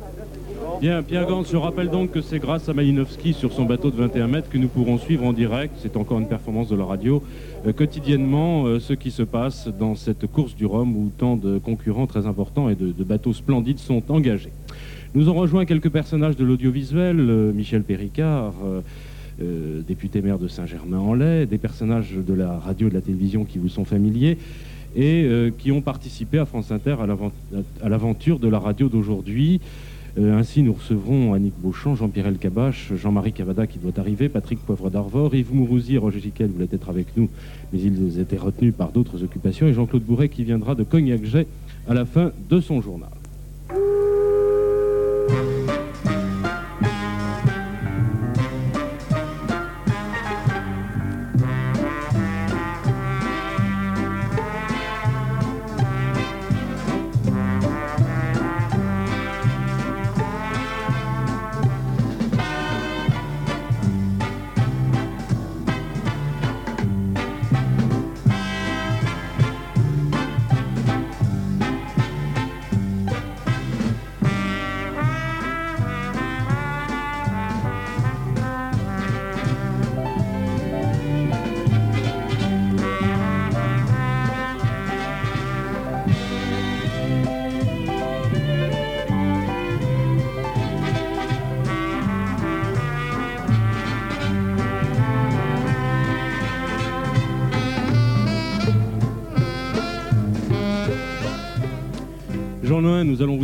[0.79, 3.97] Bien, Pierre Gantz, je rappelle donc que c'est grâce à Malinowski sur son bateau de
[3.97, 7.23] 21 mètres que nous pourrons suivre en direct, c'est encore une performance de la radio,
[7.67, 11.59] euh, quotidiennement euh, ce qui se passe dans cette course du Rhum où tant de
[11.59, 14.53] concurrents très importants et de, bateaux splendides sont engagés.
[15.15, 18.55] Nous ont rejoint quelques personnages de l'audiovisuel, euh, Michel Péricard,
[19.89, 23.71] député maire de Saint-Germain-en-Laye, des personnages de la radio et de la télévision qui vous
[23.71, 24.37] sont familiers
[24.95, 26.97] et qui ont participé à France Inter
[27.83, 29.63] à l'aventure de la radio d'aujourd'hui.
[30.19, 34.91] Euh, ainsi, nous recevrons Annick Beauchamp, Jean-Pierre Elkabach, Jean-Marie Cavada qui doit arriver, Patrick Poivre
[34.91, 37.29] d'Arvor, Yves Mourouzi, Roger Giquel voulait être avec nous,
[37.73, 41.47] mais ils étaient retenus par d'autres occupations, et Jean-Claude Bourret qui viendra de Cognac-Jet
[41.89, 43.11] à la fin de son journal.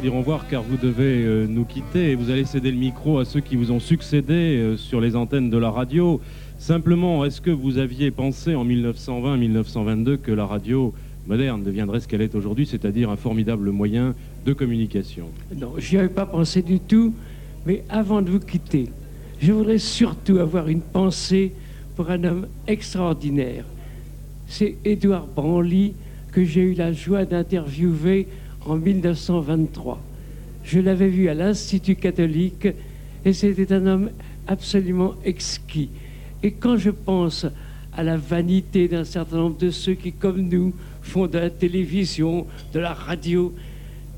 [0.07, 3.19] Dire au revoir car vous devez euh, nous quitter et vous allez céder le micro
[3.19, 6.21] à ceux qui vous ont succédé euh, sur les antennes de la radio.
[6.61, 10.95] Simplement, est-ce que vous aviez pensé en 1920-1922 que la radio
[11.27, 14.14] moderne deviendrait ce qu'elle est aujourd'hui, c'est-à-dire un formidable moyen
[14.45, 15.27] de communication?
[15.57, 17.12] Non, j'y avais pas pensé du tout,
[17.66, 18.88] mais avant de vous quitter,
[19.40, 21.51] je voudrais surtout avoir une pensée
[21.97, 23.64] pour un homme extraordinaire.
[24.47, 25.95] C'est Édouard Branly
[26.31, 28.29] que j'ai eu la joie d'interviewer
[28.70, 30.00] en 1923.
[30.64, 32.68] Je l'avais vu à l'Institut catholique
[33.24, 34.11] et c'était un homme
[34.46, 35.90] absolument exquis.
[36.42, 37.46] Et quand je pense
[37.92, 42.46] à la vanité d'un certain nombre de ceux qui, comme nous, font de la télévision,
[42.72, 43.55] de la radio,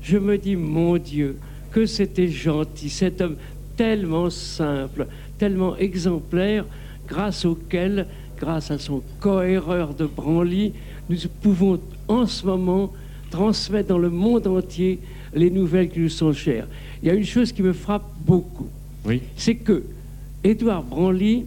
[0.01, 1.37] je me dis, mon Dieu,
[1.71, 3.35] que c'était gentil, cet homme
[3.77, 5.07] tellement simple,
[5.37, 6.65] tellement exemplaire,
[7.07, 8.07] grâce auquel,
[8.37, 10.73] grâce à son cohéreur de Branly,
[11.09, 12.91] nous pouvons en ce moment
[13.29, 14.99] transmettre dans le monde entier
[15.33, 16.67] les nouvelles qui nous sont chères.
[17.01, 18.67] Il y a une chose qui me frappe beaucoup.
[19.05, 19.21] Oui.
[19.37, 19.83] C'est que
[20.43, 21.45] Édouard Branly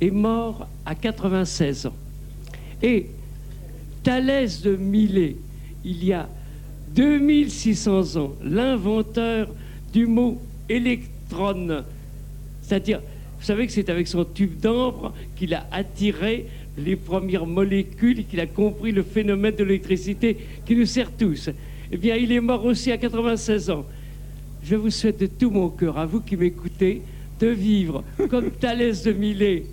[0.00, 1.94] est mort à 96 ans.
[2.82, 3.06] Et
[4.02, 5.36] Thalès de Milet,
[5.84, 6.28] il y a
[6.94, 9.48] 2600 ans, l'inventeur
[9.92, 11.82] du mot électron,
[12.62, 13.00] c'est-à-dire,
[13.38, 18.40] vous savez que c'est avec son tube d'ambre qu'il a attiré les premières molécules qu'il
[18.40, 21.50] a compris le phénomène de l'électricité qui nous sert tous.
[21.92, 23.86] Eh bien, il est mort aussi à 96 ans.
[24.62, 27.02] Je vous souhaite de tout mon cœur, à vous qui m'écoutez,
[27.38, 29.66] de vivre comme Thalès de Milet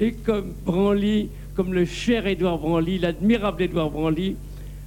[0.00, 4.36] et comme Branly, comme le cher Édouard Branly, l'admirable Édouard Branly.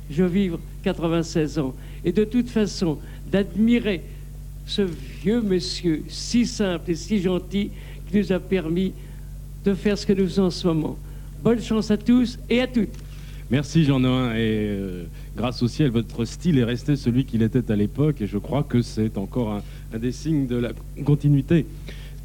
[0.10, 1.74] Je vivre 96 ans.
[2.04, 3.00] Et de toute façon,
[3.32, 4.02] d'admirer
[4.68, 4.84] ce
[5.24, 7.72] vieux monsieur si simple et si gentil
[8.10, 8.94] qui nous a permis
[9.64, 10.98] de faire ce que nous faisons en ce moment.
[11.46, 12.90] Bonne chance à tous et à toutes.
[13.52, 15.04] Merci Jean Noin et euh,
[15.38, 18.64] grâce au ciel, votre style est resté celui qu'il était à l'époque et je crois
[18.64, 19.62] que c'est encore un,
[19.94, 20.72] un des signes de la
[21.06, 21.68] continuité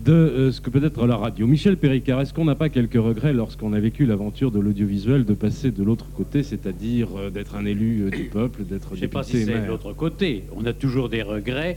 [0.02, 1.46] de euh, ce que peut être la radio.
[1.46, 5.34] Michel Péricard, est-ce qu'on n'a pas quelques regrets lorsqu'on a vécu l'aventure de l'audiovisuel de
[5.34, 9.00] passer de l'autre côté, c'est-à-dire euh, d'être un élu euh, du peuple, d'être Je ne
[9.00, 10.44] sais pas si c'est maire l'autre côté.
[10.56, 11.76] On a toujours des regrets.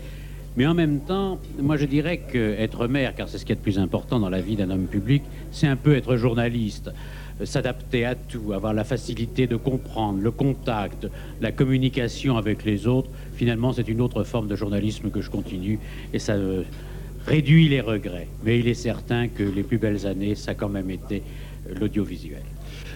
[0.55, 3.61] Mais en même temps, moi je dirais qu'être maire, car c'est ce qui est de
[3.61, 6.91] plus important dans la vie d'un homme public, c'est un peu être journaliste.
[7.41, 11.07] Euh, S'adapter à tout, avoir la facilité de comprendre, le contact,
[11.41, 13.09] la communication avec les autres.
[13.35, 15.79] Finalement, c'est une autre forme de journalisme que je continue
[16.13, 16.63] et ça euh,
[17.25, 18.27] réduit les regrets.
[18.43, 21.21] Mais il est certain que les plus belles années, ça a quand même été
[21.69, 22.43] euh, l'audiovisuel.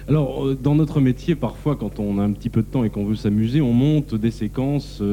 [0.10, 3.04] Alors, dans notre métier, parfois, quand on a un petit peu de temps et qu'on
[3.04, 5.04] veut s'amuser, on monte des séquences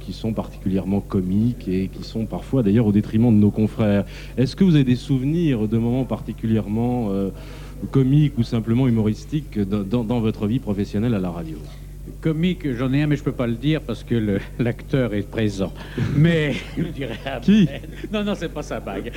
[0.00, 4.04] qui sont particulièrement comiques et qui sont parfois d'ailleurs au détriment de nos confrères.
[4.38, 7.10] Est-ce que vous avez des souvenirs de moments particulièrement
[7.90, 11.58] comiques ou simplement humoristiques dans, votre vie professionnelle à la radio
[12.20, 15.72] Comique, j'en ai un, mais je peux pas le dire parce que l'acteur est présent.
[16.16, 17.68] Mais je dirais à Qui?
[18.12, 19.12] Non, non, c'est pas sa bague.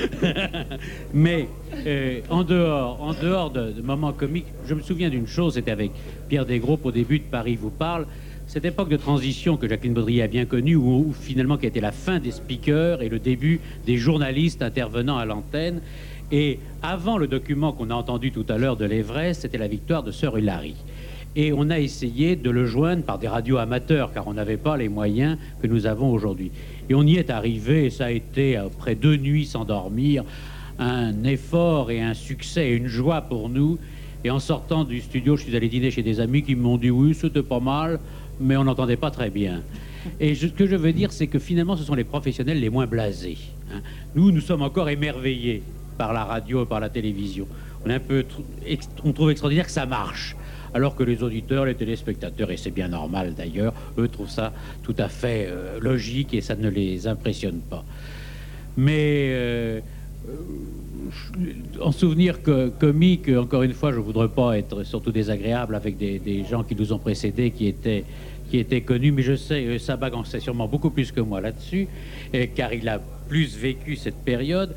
[1.13, 1.47] mais
[1.85, 5.53] euh, en dehors, en dehors de, de moments comiques, je me souviens d'une chose.
[5.55, 5.91] C'était avec
[6.27, 8.05] Pierre Desgroupes au début de Paris vous parle.
[8.49, 11.69] Cette époque de transition que Jacqueline Baudrier a bien connue, où, où finalement qui a
[11.69, 15.81] été la fin des speakers et le début des journalistes intervenant à l'antenne.
[16.31, 20.03] Et avant le document qu'on a entendu tout à l'heure de l'Everest, c'était la victoire
[20.03, 20.75] de Sœur Hilary.
[21.35, 24.77] Et on a essayé de le joindre par des radios amateurs, car on n'avait pas
[24.77, 26.51] les moyens que nous avons aujourd'hui.
[26.89, 30.23] Et on y est arrivé, et ça a été, après deux nuits sans dormir,
[30.79, 33.77] un effort et un succès et une joie pour nous.
[34.23, 36.89] Et en sortant du studio, je suis allé dîner chez des amis qui m'ont dit
[36.89, 37.99] oui, c'était pas mal,
[38.39, 39.61] mais on n'entendait pas très bien.
[40.19, 42.87] Et ce que je veux dire, c'est que finalement, ce sont les professionnels les moins
[42.87, 43.37] blasés.
[43.73, 43.81] hein.
[44.15, 45.61] Nous, nous sommes encore émerveillés
[45.99, 47.45] par la radio et par la télévision.
[47.85, 50.35] On, trouve extraordinaire que ça marche.
[50.73, 54.95] Alors que les auditeurs, les téléspectateurs, et c'est bien normal d'ailleurs, eux trouvent ça tout
[54.97, 57.83] à fait euh, logique et ça ne les impressionne pas.
[58.77, 59.79] Mais euh,
[61.81, 66.45] en souvenir que, comique, encore une fois, je voudrais pas être surtout désagréable avec des,
[66.49, 68.05] gens qui nous ont précédés, qui étaient,
[68.49, 71.41] qui étaient connus, mais je sais, euh, Sabag en sait sûrement beaucoup plus que moi
[71.41, 71.87] là-dessus,
[72.55, 74.75] car il a plus vécu cette période.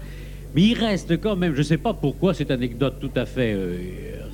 [0.54, 3.54] Mais il reste quand même, je ne sais pas pourquoi, cette anecdote tout à fait
[3.54, 3.78] euh,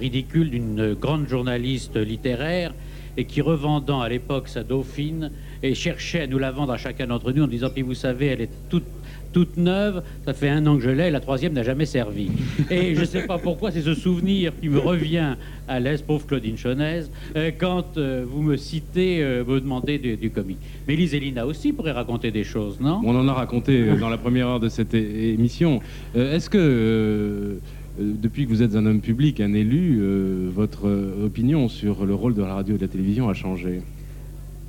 [0.00, 2.74] ridicule d'une grande journaliste littéraire
[3.16, 5.30] et qui, revendant à l'époque sa dauphine,
[5.62, 8.26] et cherchait à nous la vendre à chacun d'entre nous en disant, puis vous savez,
[8.26, 8.84] elle est toute
[9.32, 12.28] toute neuve, ça fait un an que je l'ai, la troisième n'a jamais servi.
[12.70, 16.26] Et je ne sais pas pourquoi, c'est ce souvenir qui me revient à l'aise, pauvre
[16.26, 20.58] Claudine Chonaise, euh, quand euh, vous me citez, euh, vous demandez du, du comique.
[20.86, 23.00] Mais Lise et Lina aussi pourraient raconter des choses, non?
[23.04, 25.80] On en a raconté dans la première heure de cette émission.
[26.14, 27.58] Est-ce que,
[27.98, 30.88] depuis que vous êtes un homme public, un élu, euh, votre
[31.22, 33.82] opinion sur le rôle de la radio et de la télévision a changé?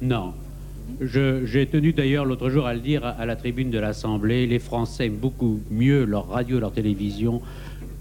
[0.01, 0.33] Non.
[1.01, 4.59] J'ai tenu d'ailleurs l'autre jour à le dire à, à la tribune de l'Assemblée, les
[4.59, 7.41] Français aiment beaucoup mieux leur radio, leur télévision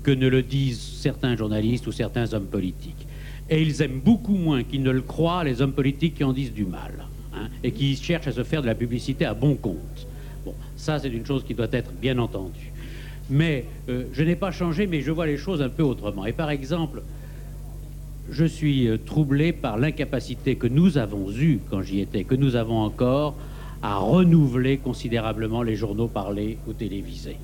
[0.02, 3.06] que ne le disent certains journalistes ou certains hommes politiques.
[3.50, 6.52] Et ils aiment beaucoup moins qu'ils ne le croient les hommes politiques qui en disent
[6.52, 10.06] du mal hein, et qui cherchent à se faire de la publicité à bon compte.
[10.44, 12.72] Bon, ça c'est une chose qui doit être bien entendue.
[13.30, 16.26] Mais euh, je n'ai pas changé, mais je vois les choses un peu autrement.
[16.26, 17.02] Et par exemple,
[18.30, 22.56] je suis euh, troublé par l'incapacité que nous avons eue quand j'y étais, que nous
[22.56, 23.34] avons encore,
[23.82, 27.36] à renouveler considérablement les journaux parlés ou télévisés.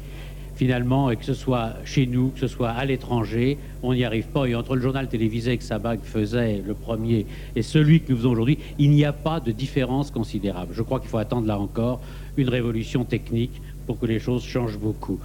[0.57, 4.29] Finalement, et que ce soit chez nous, que ce soit à l'étranger, on n'y arrive
[4.29, 4.47] pas.
[4.47, 7.27] Et entre le journal télévisé que Sabag faisait, le premier,
[7.57, 10.73] et celui que nous faisons aujourd'hui, il n'y a pas de différence considérable.
[10.73, 12.01] Je crois qu'il faut attendre là encore
[12.37, 15.19] une révolution technique pour que les choses changent beaucoup.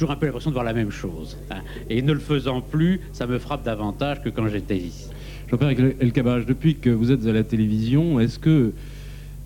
[0.00, 1.36] J'ai toujours un peu l'impression de voir la même chose.
[1.50, 1.56] hein.
[1.90, 5.10] Et ne le faisant plus, ça me frappe davantage que quand j'étais ici.
[5.50, 8.72] Jean-Pierre El Kabach, depuis que vous êtes à la télévision, est-ce que,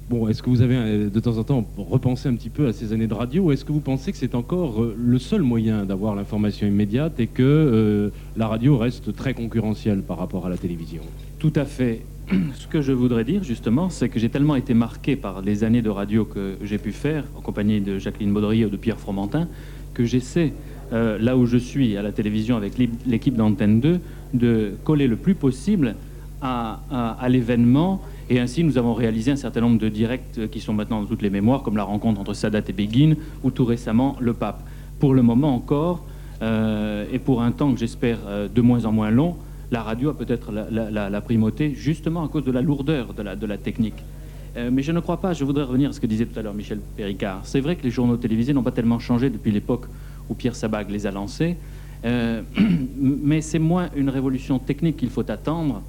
[0.08, 2.72] bon, est-ce que vous avez euh, de temps en temps repensé un petit peu à
[2.72, 5.42] ces années de radio ou est-ce que vous pensez que c'est encore euh, le seul
[5.42, 10.50] moyen d'avoir l'information immédiate et que euh, la radio reste très concurrentielle par rapport à
[10.50, 11.02] la télévision?
[11.40, 12.02] Tout à fait.
[12.54, 15.82] Ce que je voudrais dire justement, c'est que j'ai tellement été marqué par les années
[15.82, 19.48] de radio que j'ai pu faire en compagnie de Jacqueline Baudry ou de Pierre Fromentin,
[19.94, 20.52] que j'essaie,
[20.92, 24.00] euh, là où je suis à la télévision avec l'é- l'équipe d'Antenne 2,
[24.34, 25.94] de coller le plus possible
[26.42, 28.02] à, l'événement.
[28.28, 31.06] Et ainsi, nous avons réalisé un certain nombre de directs euh, qui sont maintenant dans
[31.06, 34.62] toutes les mémoires, comme la rencontre entre Sadat et Begin, ou tout récemment le pape.
[34.98, 36.04] Pour le moment encore,
[36.42, 38.18] euh, et pour un temps que j'espère
[38.54, 39.36] de moins en moins long,
[39.70, 43.94] la radio a peut-être la, primauté, justement à cause de la lourdeur de la technique.
[44.56, 46.42] Euh, mais je ne crois pas, je voudrais revenir à ce que disait tout à
[46.42, 47.40] l'heure Michel Péricard.
[47.44, 49.86] C'est vrai que les journaux télévisés n'ont pas tellement changé depuis l'époque
[50.28, 51.56] où Pierre Sabag les a lancés,
[52.04, 52.42] euh,
[52.96, 55.82] mais c'est moins une révolution technique qu'il faut attendre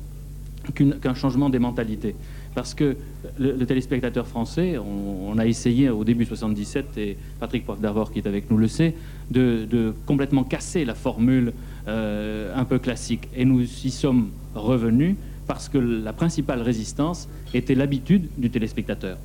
[0.74, 2.16] qu'un changement des mentalités.
[2.56, 2.96] Parce que
[3.38, 8.28] le, téléspectateur français, on, a essayé au début 77, et Patrick Poivre d'Arvor qui est
[8.28, 8.96] avec nous le sait,
[9.30, 11.52] de, de complètement casser la formule
[11.88, 13.28] euh, un peu classique.
[13.36, 15.18] Et nous y sommes revenus
[15.48, 19.18] parce que la principale résistance était l'habitude du téléspectateur.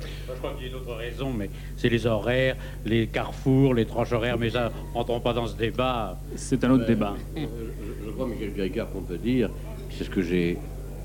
[0.00, 3.86] Je crois qu'il y a une autre raison, mais c'est les horaires, les carrefours, les
[3.86, 6.18] tranches horaires, mais ça, rentrons pas dans ce débat.
[6.36, 7.14] C'est un autre débat.
[7.36, 9.50] Euh, je, je crois, Michel Péricard, qu'on peut dire,
[9.90, 10.58] c'est ce que j'ai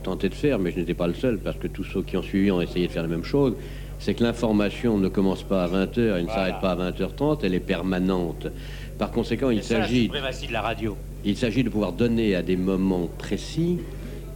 [0.03, 2.21] tenté de faire, mais je n'étais pas le seul, parce que tous ceux qui ont
[2.21, 3.55] suivi ont essayé de faire la même chose,
[3.99, 7.53] c'est que l'information ne commence pas à 20h, elle ne s'arrête pas à 20h30, elle
[7.55, 8.47] est permanente.
[8.99, 10.03] Par conséquent, il C'est ça, la s'agit...
[10.03, 10.97] suprématie de la radio.
[11.25, 13.79] Il s'agit de pouvoir donner à des moments précis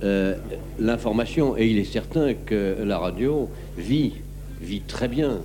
[0.03, 0.35] euh,
[0.79, 1.57] l'information.
[1.57, 4.13] Et il est certain que la radio vit,
[4.61, 5.39] vit très bien.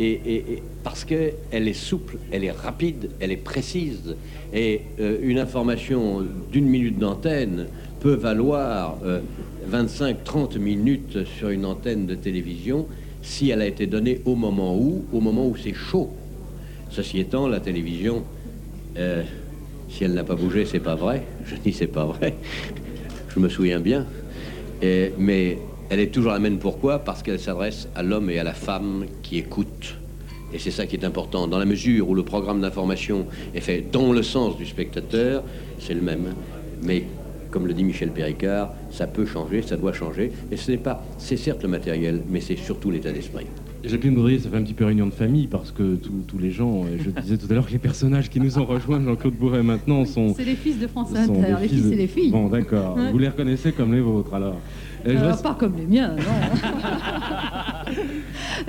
[0.00, 4.14] Et, parce qu'elle est souple, elle est rapide, elle est précise.
[4.54, 7.66] Et euh, une information d'une minute d'antenne
[7.98, 8.98] peut valoir
[9.68, 12.86] 25-30 minutes sur une antenne de télévision
[13.22, 16.10] si elle a été donnée au moment où, au moment où c'est chaud.
[16.90, 18.24] Ceci étant, la télévision,
[18.96, 19.22] euh,
[19.88, 21.24] si elle n'a pas bougé, c'est pas vrai.
[21.44, 22.34] Je dis c'est pas vrai.
[23.28, 24.06] Je me souviens bien.
[24.82, 25.58] Mais
[25.90, 26.58] elle est toujours la même.
[26.58, 26.98] Pourquoi?
[27.00, 29.96] Parce qu'elle s'adresse à l'homme et à la femme qui écoutent.
[30.52, 31.46] Et c'est ça qui est important.
[31.46, 35.42] Dans la mesure où le programme d'information est fait dans le sens du spectateur,
[35.78, 36.34] c'est le même.
[36.82, 37.04] Mais
[37.50, 40.32] comme le dit Michel Péricard, ça peut changer, ça doit changer.
[40.50, 43.46] Et ce n'est pas, c'est certes le matériel, mais c'est surtout l'état d'esprit.
[43.84, 46.84] Jacqueline Baudrier, ça fait un petit peu réunion de famille parce que tous- les gens,
[46.98, 50.04] je disais tout à l'heure que les personnages qui nous ont rejoints, Jean-Claude Bourret maintenant,
[50.04, 50.34] sont.
[50.34, 52.30] C'est les fils de des les fils et les filles.
[52.30, 52.98] Bon, d'accord.
[53.12, 54.56] Vous les reconnaissez comme les vôtres alors.
[55.06, 56.24] Euh, Pas comme les miens, non.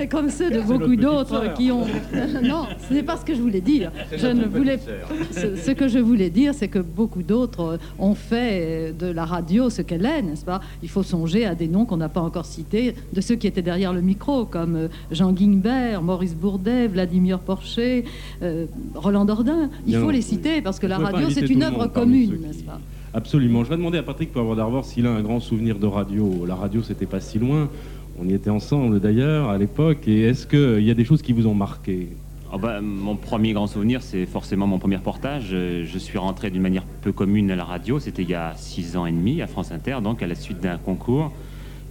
[0.10, 1.86] comme ceux de beaucoup d'autres qui ont.
[2.42, 3.90] non, ce n'est pas ce que je voulais dire.
[4.16, 4.78] Je ne voulais.
[5.30, 9.70] Ce, ce que je voulais dire, c'est que beaucoup d'autres ont fait de la radio
[9.70, 10.60] ce qu'elle est, n'est-ce pas?
[10.82, 13.62] Il faut songer à des noms qu'on n'a pas encore cités, de ceux qui étaient
[13.62, 18.04] derrière le micro, comme euh, Jean Guignebert, Maurice Bourdet, Vladimir Porcher,
[18.42, 19.70] euh, Roland Dordain.
[19.86, 22.80] Il faut les citer parce que la radio, c'est une œuvre commune, n'est-ce pas?
[23.12, 23.64] Absolument.
[23.64, 26.44] Je vais demander à Patrick Poivre d'Arvor s'il a un grand souvenir de radio.
[26.46, 27.68] La radio, c'était pas si loin.
[28.20, 30.06] On y était ensemble d'ailleurs à l'époque.
[30.06, 32.08] Et est-ce qu'il y a des choses qui vous ont marqué?
[32.52, 35.50] Oh bah, mon premier grand souvenir, c'est forcément mon premier reportage.
[35.52, 37.98] Euh, Je suis rentré d'une manière peu commune à la radio.
[37.98, 40.60] C'était il y a six ans et demi à France Inter, donc à la suite
[40.60, 41.32] d'un concours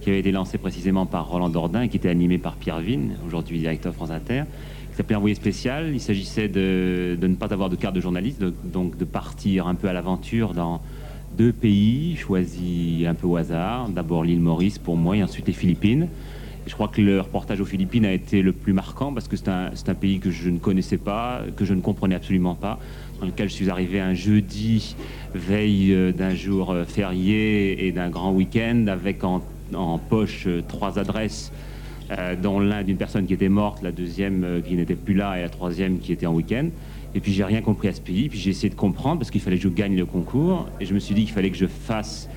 [0.00, 3.16] qui avait été lancé précisément par Roland Dordain et qui était animé par Pierre Vigne,
[3.26, 4.44] aujourd'hui directeur France Inter,
[4.90, 5.90] qui s'appelait Envoyé spécial.
[5.92, 9.88] Il s'agissait de, ne pas avoir de carte de journaliste, donc de partir un peu
[9.88, 10.80] à l'aventure dans
[11.40, 13.88] deux pays choisis un peu au hasard.
[13.88, 16.06] D'abord l'île Maurice pour moi et ensuite les Philippines.
[16.66, 19.48] Je crois que le reportage aux Philippines a été le plus marquant parce que c'est
[19.48, 22.78] un, pays que je ne connaissais pas, que je ne comprenais absolument pas,
[23.20, 24.94] dans lequel je suis arrivé un jeudi,
[25.34, 29.40] veille euh, d'un jour euh, férié et d'un grand week-end, avec en,
[30.10, 31.52] poche euh, trois adresses,
[32.42, 35.48] dont l'un d'une personne qui était morte, la deuxième qui n'était plus là et la
[35.48, 36.68] troisième qui était en week-end.
[37.14, 39.40] Et puis j'ai rien compris à ce pays, puis j'ai essayé de comprendre parce qu'il
[39.40, 41.66] fallait que je gagne le concours, et je me suis dit qu'il fallait que je
[41.66, 42.28] fasse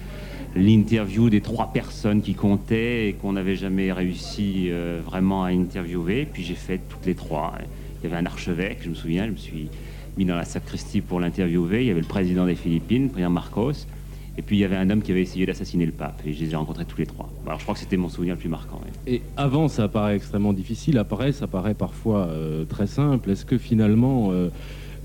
[0.55, 6.27] l'interview des trois personnes qui comptaient et qu'on n'avait jamais réussi euh, vraiment à interviewer.
[6.31, 7.53] Puis j'ai fait toutes les trois.
[8.01, 9.69] Il y avait un archevêque, je me souviens, je me suis
[10.17, 11.81] mis dans la sacristie pour l'interviewer.
[11.81, 13.87] Il y avait le président des Philippines, président Marcos.
[14.37, 16.21] Et puis il y avait un homme qui avait essayé d'assassiner le pape.
[16.25, 17.29] Et je les ai rencontrés tous les trois.
[17.45, 18.81] Alors je crois que c'était mon souvenir le plus marquant.
[18.83, 19.13] ouais.
[19.13, 20.97] Et avant, ça paraît extrêmement difficile.
[20.97, 23.29] Après, ça paraît parfois euh, très simple.
[23.29, 24.49] Est-ce que finalement, euh,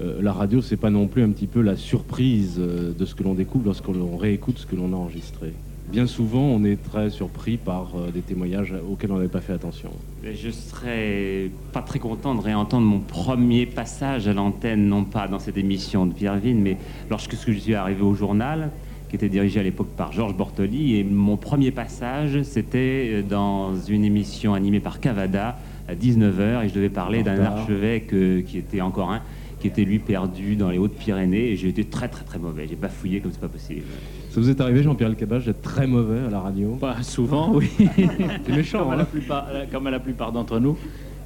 [0.00, 3.22] euh, la radio, c'est pas non plus un petit peu la surprise de ce que
[3.22, 5.52] l'on découvre lorsqu'on réécoute ce que l'on a enregistré?
[5.90, 9.88] Bien souvent, on est très surpris par des témoignages auxquels on n'avait pas fait attention.
[10.22, 15.38] Je serais pas très content de réentendre mon premier passage à l'antenne, non pas dans
[15.38, 16.76] cette émission de Pierre Vigne, mais
[17.08, 18.70] lorsque je suis arrivé au journal,
[19.08, 24.04] qui était dirigé à l'époque par Georges Bortoli, et mon premier passage, c'était dans une
[24.04, 28.82] émission animée par Cavada à 19h, et je devais parler d'un archevêque euh, qui était
[28.82, 29.22] encore un,
[29.60, 32.76] qui était lui perdu dans les Hautes-Pyrénées, et j'ai été très très très mauvais, j'ai
[32.76, 33.82] bafouillé comme c'est pas possible.
[34.30, 36.76] Ça vous est arrivé, Jean-Pierre Elkabbach, d'être très mauvais à la radio?
[36.78, 37.70] Pas souvent, oui.
[37.78, 38.96] C'est méchant, comme, à hein.
[38.98, 40.76] la plupart, comme à la plupart d'entre nous.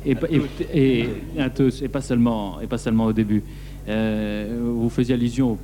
[0.07, 0.41] Et, pas- et,
[0.73, 3.43] et- à tous, et pas seulement, et pas seulement au début.
[3.89, 5.59] Euh, vous faisiez allusion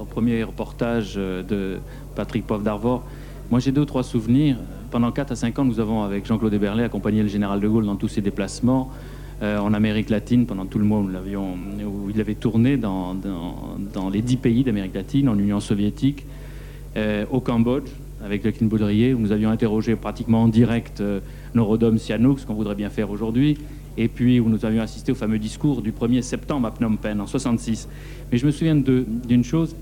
[0.00, 1.78] au, premier reportage euh, de
[2.14, 3.02] Patrick Poivre d'Arvor.
[3.50, 4.56] Moi, j'ai deux ou trois souvenirs.
[4.90, 7.86] Pendant 4 à 5 ans, nous avons, avec Jean-Claude Eberlé, accompagné le général de Gaulle
[7.86, 8.90] dans tous ses déplacements.
[9.42, 13.16] euh, en Amérique latine, pendant tout le mois où, il avait tourné dans,
[14.12, 16.24] les 10 pays d'Amérique latine, en Union soviétique,
[16.96, 17.88] euh, au Cambodge,
[18.24, 21.20] avec Jacqueline Baudrier, où nous avions interrogé pratiquement en direct euh,
[21.54, 23.58] Norodom Sihanouk, ce qu'on voudrait bien faire aujourd'hui,
[23.96, 27.20] et puis où nous avions assisté au fameux discours du 1er septembre à Phnom Penh
[27.20, 27.88] en 66.
[28.30, 29.76] Mais je me souviens d'une chose,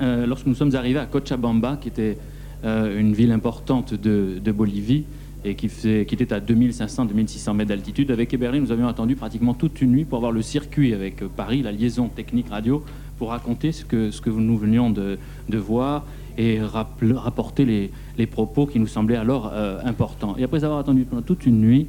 [0.00, 2.18] euh, lorsque nous sommes arrivés à Cochabamba, qui était
[2.64, 5.04] euh, une ville importante de, Bolivie,
[5.44, 9.92] et qui, était à 2500-2600 mètres d'altitude, avec Eberlin, nous avions attendu pratiquement toute une
[9.92, 12.84] nuit pour avoir le circuit avec euh, Paris, la liaison technique radio,
[13.18, 15.18] pour raconter ce que, nous venions de,
[15.56, 16.04] voir
[16.36, 19.52] et rapporter les, propos qui nous semblaient alors
[19.84, 20.36] importants.
[20.38, 21.88] Et après avoir attendu pendant toute une nuit,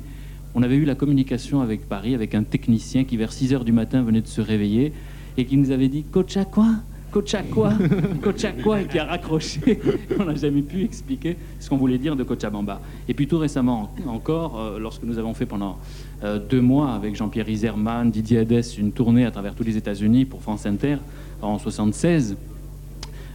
[0.56, 3.72] on avait eu la communication avec Paris, avec un technicien qui, vers 6 heures du
[3.72, 4.94] matin, venait de se réveiller
[5.38, 6.68] et qui nous avait dit Coach quoi?
[7.12, 7.74] Coach quoi
[8.22, 8.82] Coach quoi?
[8.82, 9.80] Et qui a raccroché.
[10.20, 12.82] on n'a jamais pu expliquer ce qu'on voulait dire de Cochabamba.
[13.08, 15.78] Et puis tout récemment encore, euh, lorsque nous avons fait pendant
[16.24, 20.26] euh, deux mois avec Jean-Pierre Iserman, Didier Hadès, une tournée à travers tous les États-Unis
[20.26, 20.98] pour France Inter
[21.42, 22.38] en 76,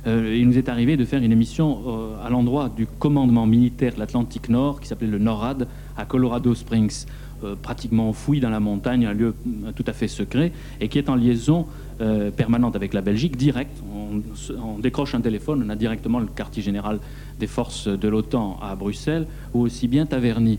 [0.07, 1.81] euh, il nous est arrivé de faire une émission
[2.23, 5.67] à l'endroit du commandement militaire de l'Atlantique Nord qui s'appelait le NORAD
[5.97, 7.07] à Colorado Springs,
[7.45, 9.35] euh, pratiquement enfoui dans la montagne, un lieu
[9.77, 11.67] tout à fait secret et qui est en liaison
[12.01, 13.71] euh, permanente avec la Belgique, direct.
[13.95, 16.99] On, se- on décroche un téléphone, on a directement le quartier général
[17.39, 20.59] des forces de l'OTAN à Bruxelles ou aussi bien Taverny.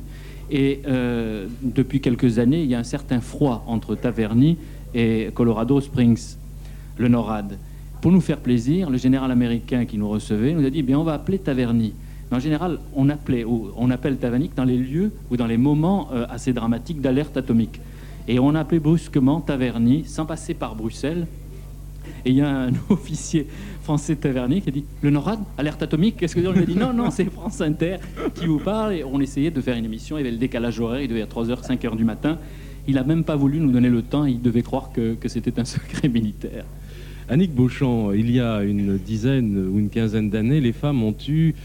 [0.52, 4.58] Et euh, depuis quelques années, il y a un certain froid entre Taverny
[4.94, 6.36] et Colorado Springs,
[6.98, 7.58] le NORAD.
[8.02, 11.04] Pour nous faire plaisir, le général américain qui nous recevait nous a dit, bien, on
[11.04, 11.94] va appeler Taverny.
[12.36, 15.56] En général, on, appelait, ou on appelle Taverny que dans les lieux ou dans les
[15.56, 17.80] moments euh, assez dramatiques d'alerte atomique.
[18.28, 21.28] Et on a appelé brusquement Taverny, sans passer par Bruxelles,
[22.26, 23.48] Et il y a un officier
[23.84, 26.76] français tavernier qui a dit Le NORAD, alerte atomique Qu'est-ce que on lui a dit?
[26.76, 28.00] Non, non, c'est France Inter
[28.34, 28.96] qui vous parle.
[28.96, 30.18] Et on essayait de faire une émission.
[30.18, 32.38] Il y avait le décalage horaire, il devait être 3h, 5h du matin.
[32.86, 34.26] Il n'a même pas voulu nous donner le temps.
[34.26, 36.66] Il devait croire que, que c'était un secret militaire.
[37.30, 41.56] Annick Beauchamp, il y a une dizaine ou une quinzaine d'années, les femmes ont eu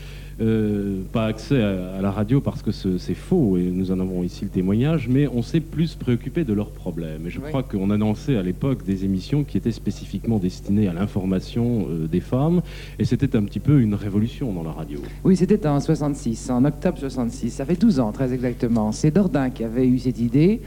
[0.41, 4.01] euh, pas accès à, à la radio parce que ce- c'est faux et nous en
[4.01, 7.27] avons ici le témoignage, mais on s'est plus préoccupé de leurs problèmes.
[7.27, 7.49] Et je Oui.
[7.49, 12.21] crois qu'on annonçait à l'époque des émissions qui étaient spécifiquement destinées à l'information euh, des
[12.21, 12.63] femmes
[12.99, 15.01] et c'était un petit peu une révolution dans la radio.
[15.25, 17.51] Oui, c'était en 66, en octobre 66.
[17.51, 18.93] Ça fait 12 ans, très exactement.
[18.93, 20.61] C'est Dordain qui avait eu cette idée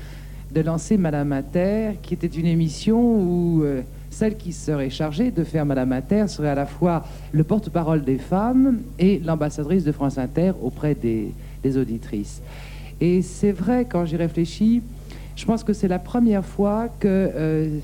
[0.53, 3.81] de lancer Madame Inter, qui était une émission où euh,
[4.13, 8.17] celle qui serait chargée de faire Madame Inter serait à la fois le porte-parole des
[8.17, 11.33] femmes et l'ambassadrice de France Inter auprès des,
[11.77, 12.41] auditrices.
[13.01, 14.81] Et c'est vrai, quand j'y réfléchis,
[15.35, 17.79] je pense que c'est la première fois que euh,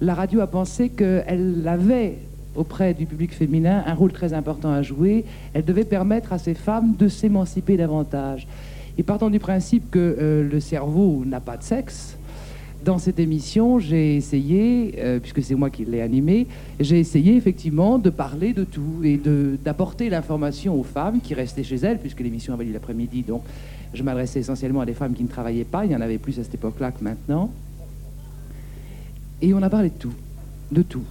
[0.00, 2.16] la radio a pensé qu'elle avait
[2.56, 5.24] auprès du public féminin un rôle très important à jouer.
[5.54, 8.48] Elle devait permettre à ces femmes de s'émanciper davantage.
[8.98, 12.16] Et partant du principe que euh, le cerveau n'a pas de sexe,
[12.84, 16.46] dans cette émission, j'ai essayé, euh, puisque c'est moi qui l'ai animée,
[16.78, 19.20] j'ai essayé effectivement de parler de tout et
[19.62, 23.22] d'apporter l'information aux femmes qui restaient chez elles, puisque l'émission avait lieu l'après-midi.
[23.22, 23.42] Donc,
[23.92, 25.84] je m'adressais essentiellement à des femmes qui ne travaillaient pas.
[25.84, 27.50] Il y en avait plus à cette époque-là que maintenant.
[29.42, 30.14] Et on a parlé de tout,
[30.70, 31.04] de tout.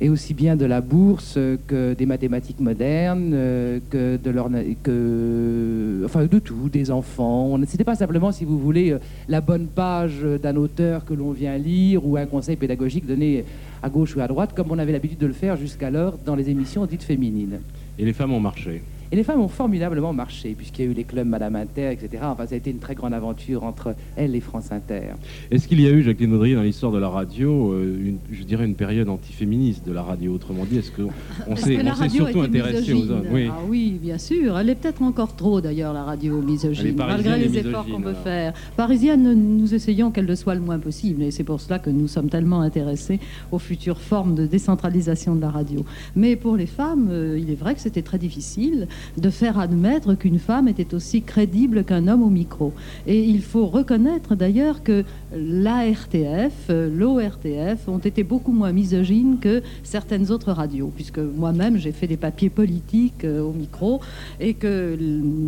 [0.00, 4.48] Et aussi bien de la bourse que des mathématiques modernes, euh, que de leur,
[4.82, 7.58] que, de tout, des enfants.
[7.66, 8.98] C'était pas simplement, si vous voulez, euh,
[9.28, 13.44] la bonne page d'un auteur que l'on vient lire ou un conseil pédagogique donné
[13.82, 16.48] à gauche ou à droite, comme on avait l'habitude de le faire jusqu'alors dans les
[16.48, 17.60] émissions dites féminines.
[17.98, 18.82] Et les femmes ont marché.
[19.12, 22.22] Et les femmes ont formidablement marché, puisqu'il y a eu les clubs Madame Inter, etc.
[22.22, 25.14] Enfin, ça a été une très grande aventure entre elles et France Inter.
[25.50, 28.44] Est-ce qu'il y a eu, Jacqueline Audry, dans l'histoire de la radio, euh, une, je
[28.44, 30.32] dirais une période antiféministe de la radio?
[30.32, 33.26] Autrement dit, est-ce qu'on s'est que la on s'est radio surtout intéressé aux misogyne hommes?
[33.32, 33.48] Oui.
[33.50, 34.56] Ah oui, bien sûr.
[34.56, 38.22] Elle est peut-être encore trop d'ailleurs, la radio misogyne, malgré les efforts qu'on peut alors.
[38.22, 38.52] faire.
[38.76, 41.24] Parisienne, nous essayons qu'elle le soit le moins possible.
[41.24, 43.18] Et c'est pour cela que nous sommes tellement intéressés
[43.50, 45.84] aux futures formes de décentralisation de la radio.
[46.14, 48.86] Mais pour les femmes, euh, il est vrai que c'était très difficile
[49.16, 52.72] de faire admettre qu'une femme était aussi crédible qu'un homme au micro.
[53.06, 59.62] Et il faut reconnaître d'ailleurs que l'ARTF, euh, l'ORTF ont été beaucoup moins misogynes que
[59.82, 64.00] certaines autres radios, puisque moi-même j'ai fait des papiers politiques euh, au micro
[64.38, 64.98] et que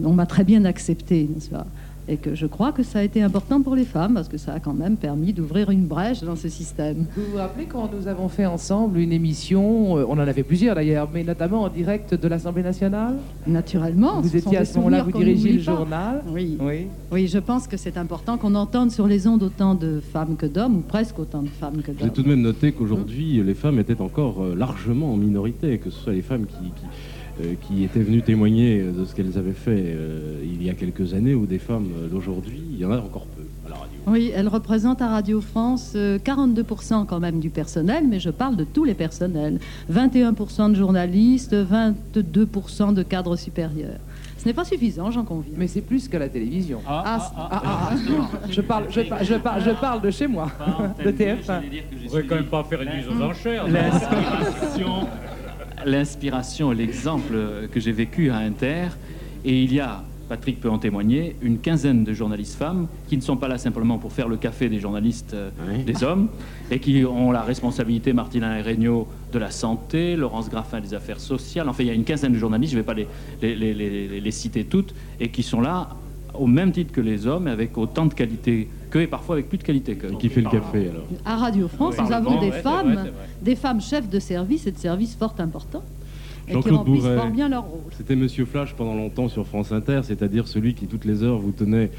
[0.05, 1.28] on m'a très bien accepté,
[2.09, 4.53] et que je crois que ça a été important pour les femmes parce que ça
[4.55, 7.07] a quand même permis d'ouvrir une brèche dans ce système.
[7.16, 10.42] Vous vous rappelez quand nous avons fait ensemble une émission, euh, on en a fait
[10.42, 13.14] plusieurs d'ailleurs, mais notamment en direct de l'Assemblée nationale
[13.46, 14.20] Naturellement.
[14.20, 16.57] Vous ce sont étiez à ce moment-là, vous dirigez le journal Oui.
[16.61, 16.86] Oui.
[17.12, 20.46] Oui, je pense que c'est important qu'on entende sur les ondes autant de femmes que
[20.46, 22.11] d'hommes, ou presque autant de femmes que J'ai d'hommes.
[22.11, 25.98] tout de même noté qu'aujourd'hui, les femmes étaient encore euh, largement en minorité, que ce
[26.00, 26.86] soit les femmes qui, qui,
[27.62, 31.14] qui étaient venues témoigner euh, de ce qu'elles avaient fait euh, il y a quelques
[31.14, 33.99] années, ou des femmes euh, d'aujourd'hui, il y en a encore peu à la radio.
[34.07, 38.57] Oui, elle représente à Radio France euh, 42% quand même du personnel, mais je parle
[38.57, 39.59] de tous les personnels.
[39.93, 43.99] 21% de journalistes, 22% de cadres supérieurs.
[44.39, 45.53] Ce n'est pas suffisant, j'en conviens.
[45.57, 46.80] Mais c'est plus que la télévision.
[46.87, 47.95] Ah, Ah, ah, ah.
[48.51, 50.49] Je, parle, je, par- je, par- je parle de chez moi,
[51.05, 51.61] de TF1.
[52.05, 53.66] On pourrait quand même pas faire une mise aux enchères.
[55.87, 57.35] L'inspiration, et l'exemple
[57.70, 58.89] que j'ai vécu à Inter.
[59.45, 63.22] Et il y a, Patrick peut en témoigner, une quinzaine de journalistes femmes qui ne
[63.22, 65.51] sont pas là simplement pour faire le café des journalistes euh,
[65.85, 66.28] des hommes
[66.70, 71.68] et qui ont la responsabilité, Martina Regnault, de la santé, Laurence Graffin des affaires sociales.
[71.68, 73.07] Enfin, il y a une quinzaine de journalistes, je ne vais pas les,
[73.43, 75.89] les, les- les- les citer toutes, et qui sont là
[76.35, 79.59] au même titre que les hommes, avec autant de qualité qu'eux et parfois avec plus
[79.59, 79.97] de qualité.
[80.18, 82.05] Qui fait le café alors À Radio France, Oui.
[82.07, 83.07] nous avons des femmes,
[83.43, 85.82] des femmes chefs de service et de services fort importants
[86.47, 87.16] et qui Jean-Claude remplissent Bourret.
[87.16, 87.80] fort bien leur rôle.
[87.97, 91.53] C'était Monsieur Flash pendant longtemps sur France Inter, c'est-à-dire celui qui toutes les heures vous
[91.53, 91.90] tenait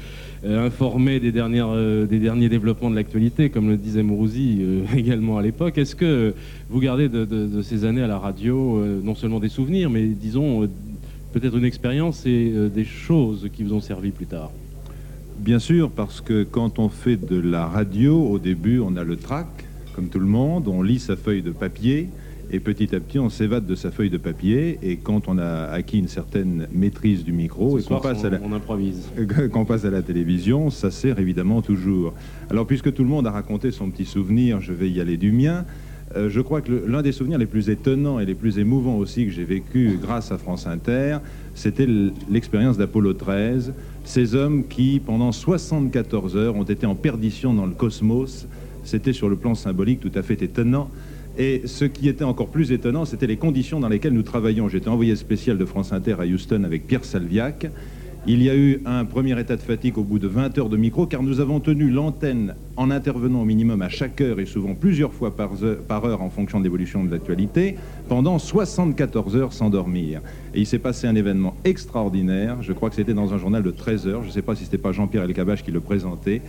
[0.44, 4.82] euh, informé des, dernières, euh, des derniers développements de l'actualité, comme le disait Mourouzi euh,
[4.96, 5.78] également à l'époque.
[5.78, 6.34] Est-ce que
[6.68, 9.88] vous gardez de, de- de ces années à la radio euh, non seulement des souvenirs,
[9.88, 10.68] mais disons euh,
[11.32, 14.50] peut-être une expérience et euh, des choses qui vous ont servi plus tard?
[15.38, 19.16] Bien sûr, parce que quand on fait de la radio, au début, on a le
[19.16, 19.46] trac,
[19.94, 22.08] comme tout le monde, on lit sa feuille de papier,
[22.50, 25.64] et petit à petit, on s'évade de sa feuille de papier, et quand on a
[25.66, 28.38] acquis une certaine maîtrise du micro, Ce et qu'on passe, on- à la...
[28.42, 29.08] on improvise.
[29.52, 32.14] qu'on passe à la télévision, ça sert évidemment toujours.
[32.48, 35.32] Alors, puisque tout le monde a raconté son petit souvenir, je vais y aller du
[35.32, 35.64] mien.
[36.16, 38.96] Euh, je crois que le- l'un des souvenirs les plus étonnants et les plus émouvants
[38.98, 41.18] aussi que j'ai vécu grâce à France Inter,
[41.54, 41.88] c'était
[42.30, 43.72] l'expérience d'Apollo 13.
[44.04, 48.46] Ces hommes qui, pendant 74 heures, ont été en perdition dans le cosmos.
[48.84, 50.90] C'était sur le plan symbolique tout à fait étonnant.
[51.38, 54.68] Et ce qui était encore plus étonnant, c'était les conditions dans lesquelles nous travaillions.
[54.68, 57.66] J'étais envoyé spécial de France Inter à Houston avec Pierre Salviac.
[58.26, 60.78] Il y a eu un premier état de fatigue au bout de 20 heures de
[60.78, 64.74] micro, car nous avons tenu l'antenne en intervenant au minimum à chaque heure et souvent
[64.74, 67.76] plusieurs fois par heure, en fonction de l'évolution de l'actualité,
[68.08, 70.22] pendant 74 heures sans dormir.
[70.54, 72.62] Et il s'est passé un événement extraordinaire.
[72.62, 74.22] Je crois que c'était dans un journal de 13 heures.
[74.22, 76.40] Je ne sais pas si c'était pas Jean-Pierre Elkabach qui le présentait.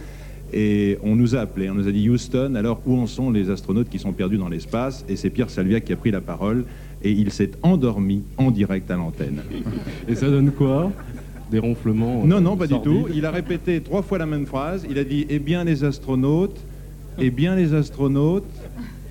[0.54, 3.50] Et on nous a appelés, on nous a dit Houston, alors où en sont les
[3.50, 5.04] astronautes qui sont perdus dans l'espace?
[5.10, 6.64] Et c'est Pierre Salviac qui a pris la parole
[7.04, 9.42] et il s'est endormi en direct à l'antenne.
[10.08, 10.94] Et ça donne quoi?
[11.52, 13.08] Des ronflements euh, Non, non, pas du tout.
[13.14, 14.86] Il a répété trois fois la même phrase.
[14.90, 16.60] Il a dit Eh bien, les astronautes,
[17.20, 18.46] eh bien, les astronautes,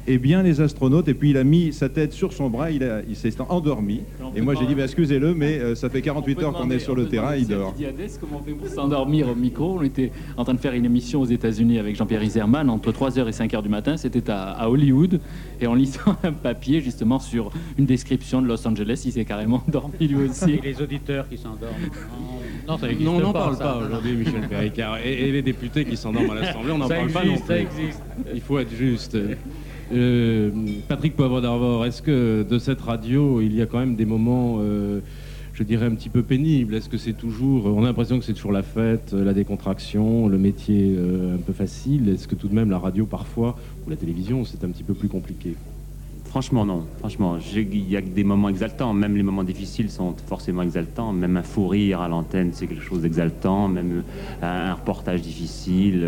[0.07, 1.09] eh bien, les astronautes.
[1.09, 4.01] Et puis, il a mis sa tête sur son bras, il, a- il s'est endormi.
[4.37, 6.95] Et moi, j'ai dit bah, Excusez-le, mais euh, ça fait 48 heures qu'on est sur
[6.95, 7.73] le terrain, il dort.
[7.73, 9.79] Diadès, comment on fait pour s'endormir au micro?
[9.79, 13.27] On était en train de faire une émission aux États-Unis avec Jean-Pierre Iserman entre 3h
[13.27, 13.97] et 5h du matin.
[13.97, 15.21] C'était à, à Hollywood.
[15.61, 19.63] Et en lisant un papier justement sur une description de Los Angeles, il s'est carrément
[19.69, 20.53] endormi lui aussi.
[20.53, 21.75] Et les auditeurs qui s'endorment.
[22.69, 23.65] Non, ça existe Non, on n'en parle ça.
[23.65, 24.99] pas aujourd'hui, Michel Péricard.
[25.05, 27.55] Et, et les députés qui s'endorment à l'Assemblée, on n'en Ça parle pas non ça
[27.55, 27.57] plus.
[27.63, 28.03] existe.
[28.35, 29.17] Il faut être juste.
[29.95, 30.51] Euh,
[30.89, 34.57] Patrick Poivre d'Arvor, est-ce que de cette radio, il y a quand même des moments,
[34.61, 35.01] euh,
[35.53, 36.75] je dirais, un petit peu pénibles?
[36.75, 37.67] Est-ce que c'est toujours.
[37.67, 41.53] On a l'impression que c'est toujours la fête, euh, la décontraction, le métier un peu
[41.53, 42.09] facile?
[42.09, 44.95] Est-ce que tout de même la radio, parfois, ou la télévision, c'est un petit peu
[44.95, 45.55] plus compliqué?
[46.25, 46.85] Franchement, non.
[46.99, 48.93] Franchement, il y a des moments exaltants.
[48.93, 51.13] Même les moments difficiles sont forcément exaltants.
[51.13, 53.69] Même un fou rire à l'antenne, c'est quelque chose d'exaltant.
[53.69, 54.03] Même
[54.43, 56.05] un reportage difficile.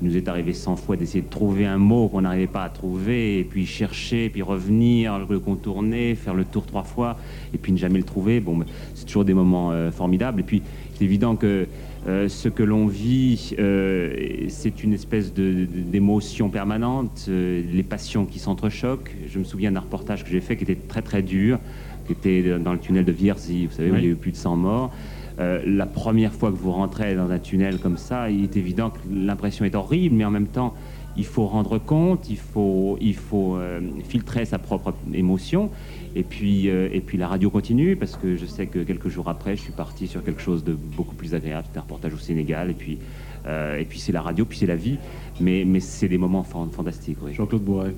[0.00, 2.68] Il nous est arrivé 100 fois d'essayer de trouver un mot qu'on n'arrivait pas à
[2.68, 7.18] trouver, et puis chercher, puis revenir, le contourner, faire le tour trois fois,
[7.52, 8.40] et puis ne jamais le trouver.
[8.40, 8.60] Bon,
[8.94, 10.40] c'est toujours des moments euh, formidables.
[10.40, 10.62] Et puis,
[10.94, 11.66] c'est évident que
[12.06, 18.24] euh, ce que l'on vit, euh, c'est une espèce de- de- d'émotion permanente, les passions
[18.24, 19.10] qui s'entrechoquent.
[19.28, 21.58] Je me souviens d'un reportage que j'ai fait qui était très très dur,
[22.06, 24.30] qui était dans le tunnel de Vierzy, vous savez, où il y a eu plus
[24.30, 24.92] de 100 morts.
[25.40, 28.90] Euh, la première fois que vous rentrez dans un tunnel comme ça, il est évident
[28.90, 30.74] que l'impression est horrible, mais en même temps,
[31.16, 35.70] il faut rendre compte, il faut, il faut euh, filtrer sa propre émotion.
[36.16, 39.28] Et puis, euh, et puis la radio continue, parce que je sais que quelques jours
[39.28, 41.64] après, je suis parti sur quelque chose de beaucoup plus agréable.
[41.68, 42.98] C'était un reportage au Sénégal, et puis,
[43.46, 44.96] euh, et puis c'est la radio, puis c'est la vie.
[45.40, 47.18] Mais, mais c'est des moments fan- fantastiques.
[47.22, 47.34] Oui.
[47.34, 47.94] Jean-Claude Bourret.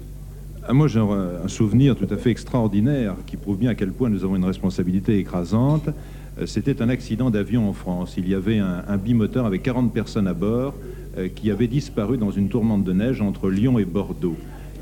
[0.69, 4.11] Ah, moi, j'ai un souvenir tout à fait extraordinaire qui prouve bien à quel point
[4.11, 5.89] nous avons une responsabilité écrasante.
[6.47, 8.15] C'était un accident d'avion en France.
[8.17, 10.75] Il y avait un, bimoteur avec 40 personnes à bord
[11.19, 14.37] euh, qui avait disparu dans une tourmente de neige entre Lyon et Bordeaux.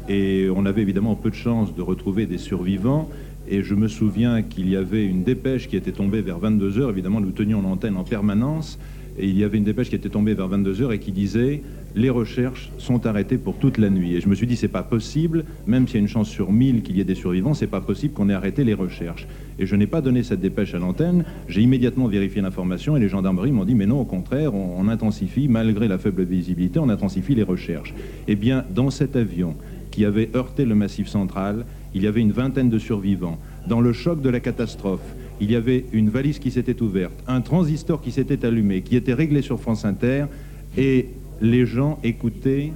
[0.09, 3.09] Et on avait évidemment peu de chance de retrouver des survivants.
[3.49, 6.91] Et je me souviens qu'il y avait une dépêche qui était tombée vers 22 heures.
[6.91, 8.79] Évidemment, nous tenions l'antenne en permanence.
[9.19, 11.63] Et il y avait une dépêche qui était tombée vers 22 heures et qui disait
[11.99, 14.15] les recherches sont arrêtées pour toute la nuit.
[14.15, 16.53] Et je me suis dit c'est pas possible, même s'il y a une chance sur
[16.53, 19.27] 1000 qu'il y ait des survivants, c'est pas possible qu'on ait arrêté les recherches.
[19.59, 21.25] Et je n'ai pas donné cette dépêche à l'antenne.
[21.49, 24.89] J'ai immédiatement vérifié l'information et les gendarmeries m'ont dit mais non, au contraire, on, on
[24.89, 27.93] intensifie malgré la faible visibilité, on intensifie les recherches.
[28.29, 29.57] Eh bien, dans cet avion
[29.91, 33.39] qui avait heurté le massif central, il y avait une vingtaine de survivants.
[33.67, 35.01] Dans le choc de la catastrophe,
[35.41, 39.15] il y avait une valise qui s'était ouverte, un transistor qui s'était allumé, qui était
[39.15, 40.27] réglé sur France Inter,
[40.77, 41.09] et
[41.41, 42.73] les gens écoutaient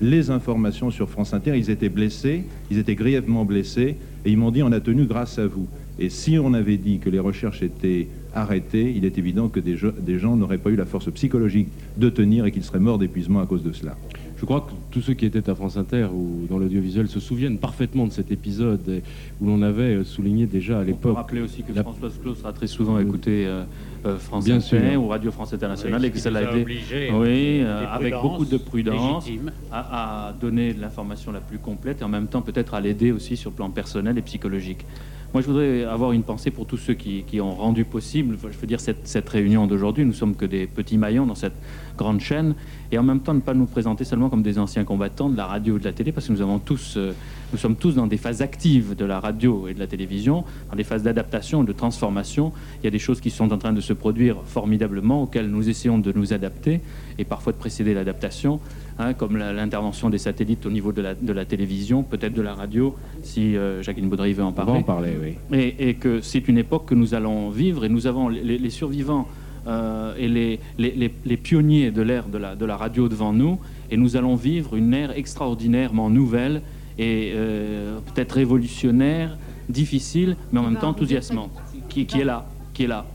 [0.00, 1.56] les informations sur France Inter.
[1.56, 5.38] Ils étaient blessés, ils étaient grièvement blessés, et ils m'ont dit on a tenu grâce
[5.38, 5.66] à vous.
[5.98, 9.76] Et si on avait dit que les recherches étaient arrêtées, il est évident que des,
[10.18, 13.46] gens n'auraient pas eu la force psychologique de tenir et qu'ils seraient morts d'épuisement à
[13.46, 13.96] cause de cela.
[14.40, 17.58] Je crois que tous ceux qui étaient à France Inter ou dans l'audiovisuel se souviennent
[17.58, 19.02] parfaitement de cet épisode et-
[19.40, 21.16] où l'on avait euh, souligné déjà à On peut l'époque.
[21.16, 23.64] rappeler aussi que la- Françoise Claus a très souvent écouté euh,
[24.06, 25.02] euh, France Bien Inter sûr.
[25.02, 27.60] ou Radio France Internationale Oui, et que ce ça qui l'a nous a été oui,
[27.62, 29.28] euh, avec beaucoup de prudence
[29.72, 33.36] à, à donner l'information la plus complète et en même temps peut-être à l'aider aussi
[33.36, 34.86] sur le plan personnel et psychologique.
[35.34, 38.66] Moi, je voudrais avoir une pensée pour tous ceux qui, ont rendu possible, je veux
[38.66, 40.06] dire, cette, cette réunion d'aujourd'hui.
[40.06, 41.52] Nous sommes que des petits maillons dans cette
[41.98, 42.54] grande chaîne,
[42.90, 45.44] et en même temps ne pas nous présenter seulement comme des anciens combattants de la
[45.44, 47.12] radio ou de la télé, parce que nous euh,
[47.52, 50.76] nous sommes tous dans des phases actives de la radio et de la télévision, dans
[50.76, 52.52] des phases d'adaptation, de transformation.
[52.80, 55.68] Il y a des choses qui sont en train de se produire formidablement, auxquelles nous
[55.68, 56.80] essayons de nous adapter,
[57.18, 58.60] et parfois de précéder l'adaptation,
[58.98, 62.54] hein, comme l'intervention des satellites au niveau de la, de la télévision, peut-être de la
[62.54, 65.34] radio, si euh, Jacqueline Baudry veut en On va parler en parler, oui.
[65.58, 68.70] et, et que c'est une époque que nous allons vivre et nous avons les, les
[68.70, 69.28] survivants
[69.66, 73.32] euh, et les, les- les- les pionniers de l'ère de la, de la radio devant
[73.32, 73.58] nous
[73.90, 76.62] et nous allons vivre une ère extraordinairement nouvelle
[76.98, 79.36] et euh, peut-être révolutionnaire,
[79.68, 81.52] difficile, mais en même temps enthousiasmante,
[81.88, 83.06] qui, qui est là, qui est là.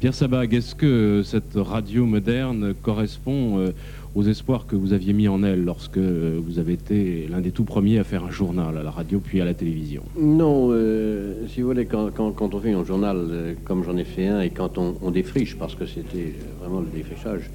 [0.00, 3.70] Pierre Sabag, est-ce que cette radio moderne correspond euh,
[4.16, 7.50] aux espoirs que vous aviez mis en elle lorsque euh, vous avez été l'un des
[7.50, 10.02] tout premiers à faire un journal à la radio puis à la télévision.
[10.18, 14.26] Non, euh, si vous voulez, quand, on fait un journal euh, comme j'en ai fait
[14.26, 17.50] un et quand on, défriche, parce que c'était vraiment le défrichage,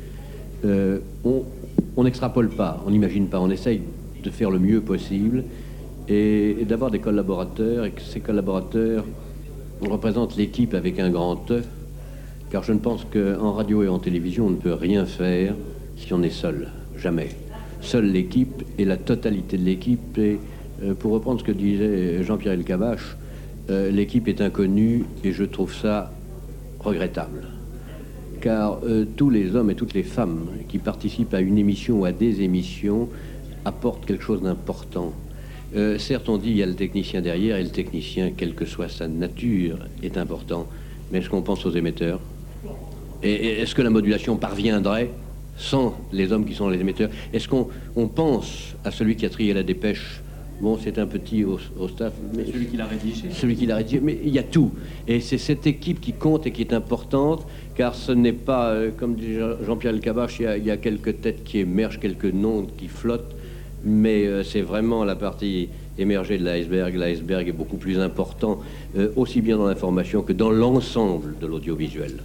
[0.63, 1.43] euh, on
[1.97, 3.81] on n'extrapole pas, on n'imagine pas, on essaye
[4.23, 5.43] de faire le mieux possible
[6.07, 9.03] et, et d'avoir des collaborateurs et que ces collaborateurs
[9.81, 11.63] représentent l'équipe avec un grand E,
[12.49, 15.55] car je ne pense qu'en radio et en télévision, on ne peut rien faire
[16.01, 17.29] si on est seul, jamais.
[17.81, 20.17] Seule l'équipe et la totalité de l'équipe.
[20.17, 20.39] Et
[20.83, 22.99] euh, pour reprendre ce que disait Jean-Pierre Elkabach,
[23.69, 26.11] euh, l'équipe est inconnue et je trouve ça
[26.79, 27.47] regrettable.
[28.41, 32.05] Car euh, tous les hommes et toutes les femmes qui participent à une émission ou
[32.05, 33.07] à des émissions
[33.65, 35.13] apportent quelque chose d'important.
[35.75, 38.65] Euh, certes, on dit il y a le technicien derrière et le technicien, quelle que
[38.65, 40.67] soit sa nature, est important.
[41.11, 42.19] Mais est-ce qu'on pense aux émetteurs?
[43.23, 45.11] Et et est-ce que la modulation parviendrait?
[45.61, 49.29] Sans les hommes qui sont les émetteurs Est-ce qu'on on pense à celui qui a
[49.29, 50.21] trié la dépêche?
[50.59, 52.13] Bon, c'est un petit au, au staff.
[52.35, 53.23] Mais Celui qui l'a rédigé.
[53.31, 53.99] Celui qui l'a rédigé.
[53.99, 54.71] Mais il y a tout.
[55.07, 58.91] Et c'est cette équipe qui compte et qui est importante, car ce n'est pas, euh,
[58.95, 61.99] comme dit Jean- Jean-Pierre Elkabbach, il y, a, il y a quelques têtes qui émergent,
[61.99, 63.35] quelques noms qui flottent,
[63.83, 66.95] mais euh, c'est vraiment la partie émergée de l'iceberg.
[66.95, 68.59] L'iceberg est beaucoup plus important,
[68.97, 72.17] euh, aussi bien dans l'information que dans l'ensemble de l'audiovisuel.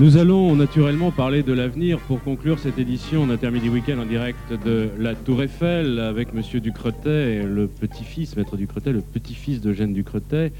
[0.00, 1.98] Nous allons naturellement parler de l'avenir.
[1.98, 7.42] Pour conclure cette édition d'Intermidi Week-end en direct de la Tour Eiffel avec Monsieur Ducretet,
[7.42, 10.52] le petit-fils, Maître Ducretet, le petit-fils d'Eugène Ducretet,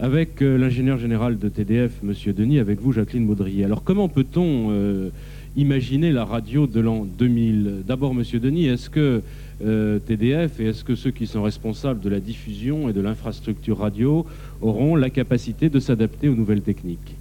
[0.00, 3.64] avec euh, l'ingénieur général de TDF, Monsieur Denis, avec vous, Jacqueline Baudrier.
[3.64, 5.10] Alors comment peut-on euh,
[5.54, 9.22] imaginer la radio de l'an 2000 D'abord, Monsieur Denis, est-ce que
[9.64, 13.78] euh, TDF et est-ce que ceux qui sont responsables de la diffusion et de l'infrastructure
[13.78, 14.26] radio
[14.60, 17.14] auront la capacité de s'adapter aux nouvelles techniques?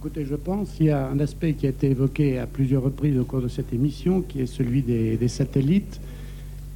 [0.00, 3.18] Écoutez, je pense qu'il y a un aspect qui a été évoqué à plusieurs reprises
[3.18, 6.00] au cours de cette émission, qui est celui des, satellites.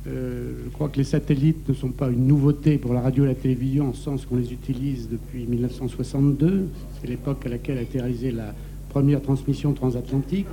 [0.07, 3.29] Euh, je crois que les satellites ne sont pas une nouveauté pour la radio et
[3.29, 6.69] la télévision, en sens qu'on les utilise depuis 1962.
[7.01, 8.55] C'est l'époque à laquelle a été réalisée la
[8.91, 10.45] première transmission transatlantique.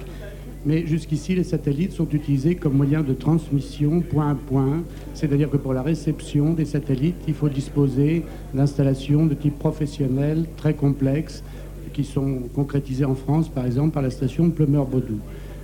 [0.66, 4.82] Mais jusqu'ici, les satellites sont utilisés comme moyen de transmission point à point.
[5.14, 10.74] C'est-à-dire que pour la réception des satellites, il faut disposer d'installations de type professionnel très
[10.74, 11.44] complexes
[11.92, 15.20] qui sont concrétisées en France, par exemple, par la station Plumeur-Baudou.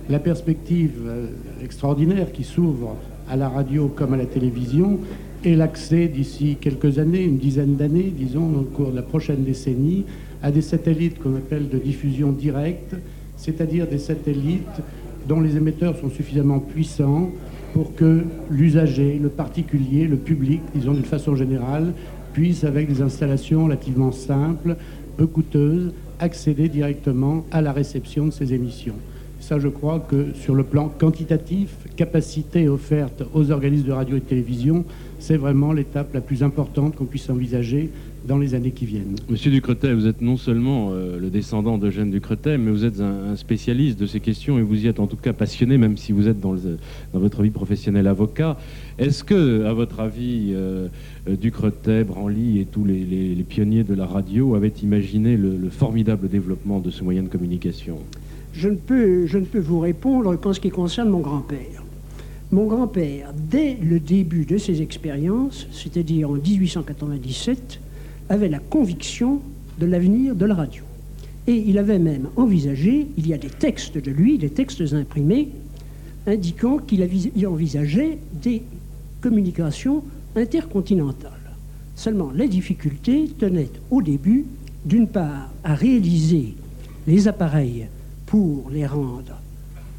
[0.08, 1.26] La perspective euh,
[1.62, 2.96] extraordinaire qui s'ouvre
[3.28, 4.98] à la radio comme à la télévision
[5.44, 10.04] est l'accès d'ici quelques années, une dizaine d'années, disons, au cours de la prochaine décennie,
[10.42, 12.94] à des satellites qu'on appelle de diffusion directe,
[13.36, 14.82] c'est-à-dire des satellites
[15.28, 17.30] dont les émetteurs sont suffisamment puissants
[17.74, 21.92] pour que l'usager, le particulier, le public, disons d'une façon générale,
[22.32, 24.76] puisse, avec des installations relativement simples,
[25.16, 28.96] peu coûteuses, accéder directement à la réception de ces émissions.
[29.40, 34.20] ça, je crois que sur le plan quantitatif, capacité offerte aux organismes de radio et
[34.20, 34.84] de télévision,
[35.18, 37.90] c'est vraiment l'étape la plus importante qu'on puisse envisager
[38.28, 39.16] dans les années qui viennent.
[39.28, 43.32] Monsieur Ducretet, vous êtes non seulement euh, le descendant d'Eugène Ducretet, mais vous êtes un,
[43.32, 46.12] un spécialiste de ces questions et vous y êtes en tout cas passionné, même si
[46.12, 46.78] vous êtes dans, le-
[47.14, 48.58] dans votre vie professionnelle avocat.
[48.98, 50.88] Est-ce que, à votre avis, euh,
[51.26, 55.70] Ducretet, Branly et tous les, les- les pionniers de la radio avaient imaginé le, le
[55.70, 57.98] formidable développement de ce moyen de communication?
[58.52, 61.82] Je ne, peux, je ne peux vous répondre qu'en ce qui concerne mon grand-père.
[62.52, 67.80] Mon grand-père, dès le début de ses expériences, c'est-à-dire en 1897,
[68.28, 69.40] avait la conviction
[69.78, 70.82] de l'avenir de la radio.
[71.46, 75.48] Et il avait même envisagé, il y a des textes de lui, des textes imprimés,
[76.26, 77.02] indiquant qu'il
[77.46, 78.62] envisageait des
[79.20, 80.02] communications
[80.36, 81.32] intercontinentales.
[81.96, 84.44] Seulement, les difficultés tenaient au début,
[84.84, 86.54] d'une part, à réaliser
[87.06, 87.86] les appareils
[88.26, 89.40] pour les rendre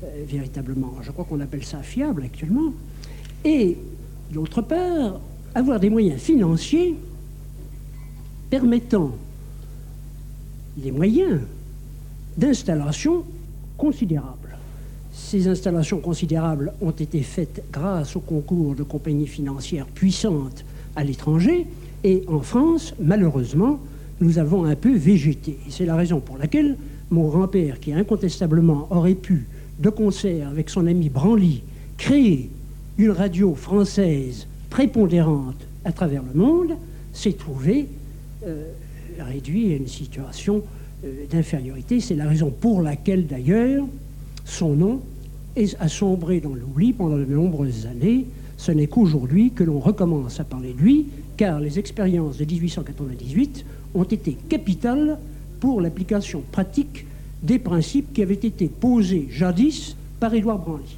[0.03, 2.71] euh, véritablement, je crois qu'on appelle ça fiable actuellement,
[3.43, 3.75] et
[4.32, 5.19] d'autre part,
[5.55, 6.95] avoir des moyens financiers
[8.50, 9.12] permettant
[10.82, 11.41] les moyens
[12.38, 13.24] d'installation
[13.78, 14.58] considérables.
[15.12, 20.64] Ces installations considérables ont été faites grâce au concours de compagnies financières puissantes
[20.95, 21.68] à l'étranger
[22.04, 23.80] et en France, malheureusement,
[24.22, 25.58] nous avons un peu végété.
[25.70, 26.78] C'est la raison pour laquelle
[27.10, 29.47] mon grand-père, qui incontestablement aurait pu,
[29.80, 31.64] de concert avec son ami Branly,
[31.97, 32.50] créer
[32.97, 36.74] une radio française prépondérante à travers le monde,
[37.14, 37.88] s'est trouvé
[39.19, 40.63] réduit à une situation
[41.05, 41.99] euh, d'infériorité.
[42.01, 43.85] C'est la raison pour laquelle, d'ailleurs,
[44.45, 45.01] son nom
[45.79, 48.25] a sombré dans l'oubli pendant de nombreuses années.
[48.57, 53.65] Ce n'est qu'aujourd'hui que l'on recommence à parler de lui, car les expériences de 1898
[53.95, 55.17] ont été capitales
[55.59, 57.05] pour l'application pratique
[57.41, 60.97] des principes qui avaient été posés jadis par Édouard Branly.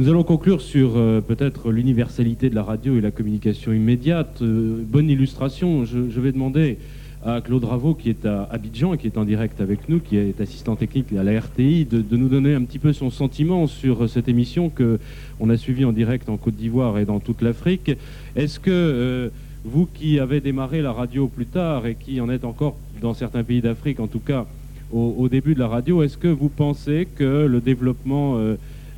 [0.00, 4.40] Nous allons conclure sur euh, peut-être l'universalité de la radio et la communication immédiate.
[4.40, 6.78] Euh, bonne illustration, je, vais demander
[7.22, 10.16] à Claude Raveau, qui est à Abidjan et qui est en direct avec nous, qui
[10.16, 14.04] est assistant technique à la RTI, de, nous donner un petit peu son sentiment sur
[14.04, 14.98] euh, cette émission que
[15.38, 17.90] on a suivie en direct en Côte d'Ivoire et dans toute l'Afrique.
[18.36, 19.30] Est-ce que
[19.66, 23.44] vous qui avez démarré la radio plus tard et qui en êtes encore dans certains
[23.44, 24.46] pays d'Afrique, en tout cas
[24.94, 28.38] au, au début de la radio, est-ce que vous pensez que le développement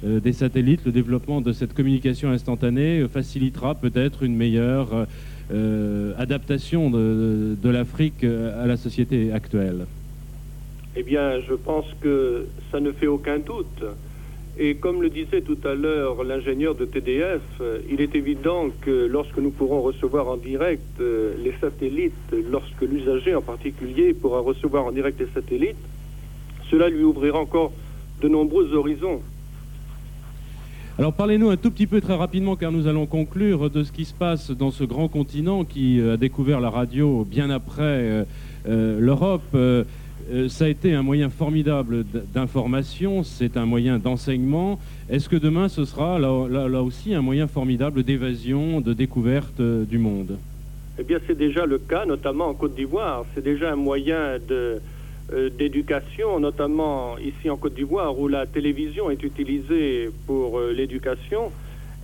[0.02, 5.04] des satellites, le développement de cette communication instantanée euh, facilitera peut-être une meilleure euh,
[5.52, 9.86] euh, adaptation de, l'Afrique euh, à la société actuelle
[10.96, 13.84] Eh bien, je pense que ça ne fait aucun doute.
[14.58, 19.06] Et comme le disait tout à l'heure l'ingénieur de TDF, euh, il est évident que
[19.06, 22.12] lorsque nous pourrons recevoir en direct euh, les satellites,
[22.50, 25.76] lorsque l'usager en particulier pourra recevoir en direct les satellites,
[26.70, 27.72] cela lui ouvrira encore
[28.20, 29.22] de nombreux horizons.
[30.98, 34.04] Alors parlez-nous un tout petit peu très rapidement, car nous allons conclure de ce qui
[34.04, 38.24] se passe dans ce grand continent qui euh, a découvert la radio bien après euh,
[38.68, 39.56] euh, l'Europe.
[40.48, 44.78] Ça a été un moyen formidable d'information, c'est un moyen d'enseignement.
[45.10, 50.38] Est-ce que demain ce sera là, aussi un moyen formidable d'évasion, de découverte du monde?
[50.98, 53.24] Eh bien, c'est déjà le cas, notamment en Côte d'Ivoire.
[53.34, 54.80] C'est déjà un moyen de,
[55.56, 61.52] d'éducation, notamment ici en Côte d'Ivoire, où la télévision est utilisée pour euh, l'éducation.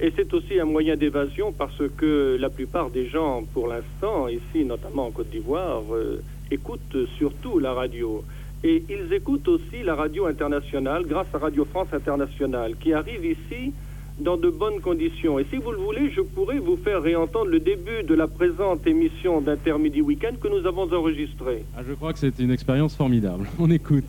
[0.00, 4.64] Et c'est aussi un moyen d'évasion parce que la plupart des gens, pour l'instant, ici,
[4.64, 8.24] notamment en Côte d'Ivoire, euh, écoutent surtout la radio.
[8.64, 13.72] Et ils écoutent aussi la radio internationale grâce à Radio France Internationale, qui arrive ici
[14.20, 15.38] dans de bonnes conditions.
[15.38, 18.86] Et si vous le voulez, je pourrais vous faire réentendre le début de la présente
[18.86, 21.64] émission d'Intermidi Week-end que nous avons enregistrée.
[21.76, 23.46] Ah, Je crois que c'est une expérience formidable.
[23.58, 24.08] On écoute.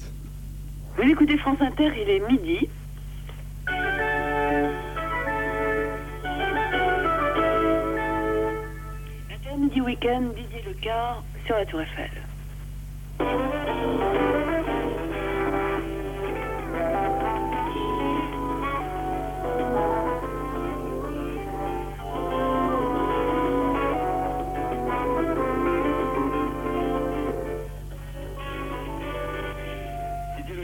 [0.97, 2.68] Vous écoutez France Inter, il est midi.
[9.34, 12.10] Intermidi Week-end, Didier Lecard sur la Tour Eiffel.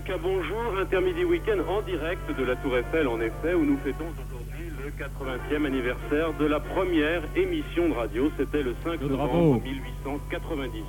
[0.08, 0.78] Bonjour.
[0.80, 4.91] Intermidi Week-end en direct de la Tour Eiffel, en effet, où nous fêtons aujourd'hui le
[4.91, 8.30] 80e anniversaire de la première émission de radio.
[8.38, 9.34] C'était le 5 Bravo.
[9.34, 10.84] novembre 1898.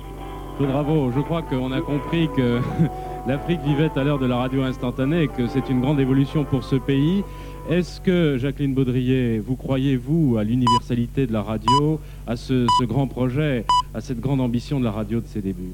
[0.57, 2.59] Claude Bravo, je crois qu'on a compris que
[3.27, 6.63] l'Afrique vivait à l'heure de la radio instantanée et que c'est une grande évolution pour
[6.63, 7.23] ce pays.
[7.71, 12.85] Est-ce que, Jacqueline Baudrier, vous croyez, vous, à l'universalité de la radio, à ce, ce
[12.85, 13.65] grand projet,
[13.95, 15.73] à cette grande ambition de la radio de ses débuts?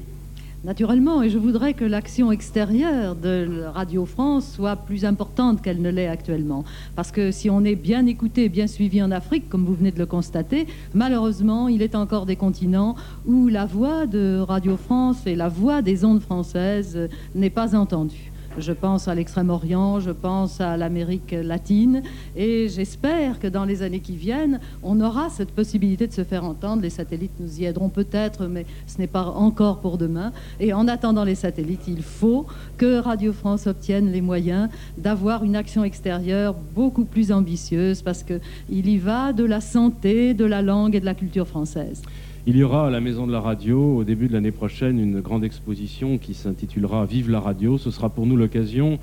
[0.64, 5.90] Naturellement, et je voudrais que l'action extérieure de Radio France soit plus importante qu'elle ne
[5.90, 6.64] l'est actuellement.
[6.96, 9.98] Parce que si on est bien écouté, bien suivi en Afrique, comme vous venez de
[9.98, 12.96] le constater, malheureusement, il est encore des continents
[13.26, 18.32] où la voix de Radio France et la voix des ondes françaises n'est pas entendue.
[18.56, 22.02] Je pense à l'Extrême-Orient, je pense à l'Amérique latine,
[22.36, 26.44] et j'espère que dans les années qui viennent, on aura cette possibilité de se faire
[26.44, 26.82] entendre.
[26.82, 30.32] Les satellites nous y aideront peut-être, mais ce n'est pas encore pour demain.
[30.60, 32.46] Et en attendant les satellites, il faut
[32.76, 38.88] que Radio France obtienne les moyens d'avoir une action extérieure beaucoup plus ambitieuse, parce qu'il
[38.88, 42.02] y va de la santé, de la langue et de la culture française.
[42.46, 45.22] Il y aura à la Maison de la Radio, au début de l'année prochaine, une
[45.22, 47.78] grande exposition qui s'intitulera Vive la radio.
[47.78, 48.98] Ce sera pour nous l'occasion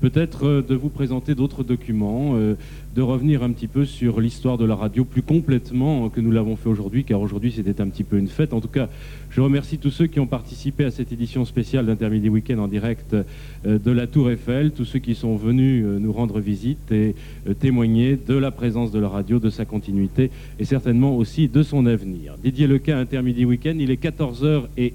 [0.00, 2.54] peut-être euh, de vous présenter d'autres documents, euh,
[2.94, 6.56] de revenir un petit peu sur l'histoire de la radio plus complètement que nous l'avons
[6.56, 8.52] fait aujourd'hui, car aujourd'hui c'était un petit peu une fête.
[8.52, 8.88] En tout cas,
[9.30, 13.14] je remercie tous ceux qui ont participé à cette édition spéciale d'Intermidi Week-end en direct
[13.14, 17.14] euh, de la Tour Eiffel, tous ceux qui sont venus nous rendre visite et
[17.60, 21.86] témoigner de la présence de la radio, de sa continuité et certainement aussi de son
[21.86, 22.36] avenir.
[22.42, 24.94] Didier Lequin, Intermidi Week-end, il est 14h et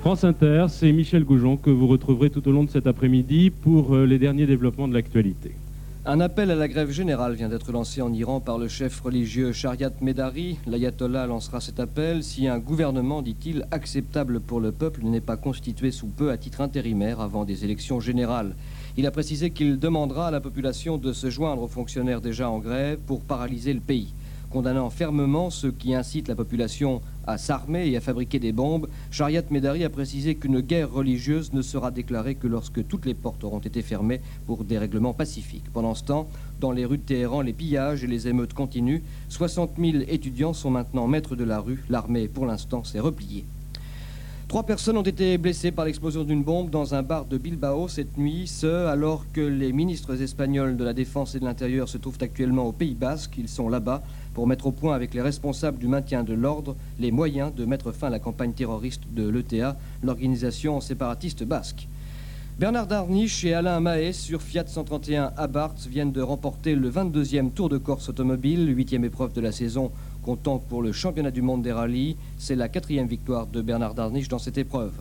[0.00, 3.94] France Inter, c'est Michel Goujon que vous retrouverez tout au long de cet après-midi pour
[3.94, 5.54] euh, les derniers développements de l'actualité.
[6.06, 9.52] Un appel à la grève générale vient d'être lancé en Iran par le chef religieux
[9.52, 10.56] Shariat Medari.
[10.66, 15.90] L'ayatollah lancera cet appel si un gouvernement, dit-il, acceptable pour le peuple n'est pas constitué
[15.90, 18.56] sous peu à titre intérimaire avant des élections générales.
[18.96, 22.58] Il a précisé qu'il demandera à la population de se joindre aux fonctionnaires déjà en
[22.58, 24.14] grève pour paralyser le pays.
[24.50, 29.44] Condamnant fermement ceux qui incitent la population à s'armer et à fabriquer des bombes, Shariat
[29.50, 33.60] Medari a précisé qu'une guerre religieuse ne sera déclarée que lorsque toutes les portes auront
[33.60, 35.70] été fermées pour des règlements pacifiques.
[35.72, 36.28] Pendant ce temps,
[36.58, 39.02] dans les rues de Téhéran, les pillages et les émeutes continuent.
[39.28, 41.84] 60 000 étudiants sont maintenant maîtres de la rue.
[41.88, 43.44] L'armée, pour l'instant, s'est repliée.
[44.50, 48.18] Trois personnes ont été blessées par l'explosion d'une bombe dans un bar de Bilbao cette
[48.18, 52.18] nuit, ce alors que les ministres espagnols de la Défense et de l'Intérieur se trouvent
[52.20, 53.38] actuellement au Pays Basque.
[53.38, 54.02] Ils sont là-bas
[54.34, 57.92] pour mettre au point avec les responsables du maintien de l'ordre les moyens de mettre
[57.92, 61.88] fin à la campagne terroriste de l'ETA, l'organisation séparatiste basque.
[62.58, 67.70] Bernard Darniche et Alain Mahé sur Fiat 131 Abarth viennent de remporter le 22e Tour
[67.70, 69.90] de Corse automobile, huitième épreuve de la saison
[70.22, 72.16] comptant pour le championnat du monde des rallyes.
[72.36, 74.92] C'est la quatrième victoire de Bernard Darniche dans cette épreuve.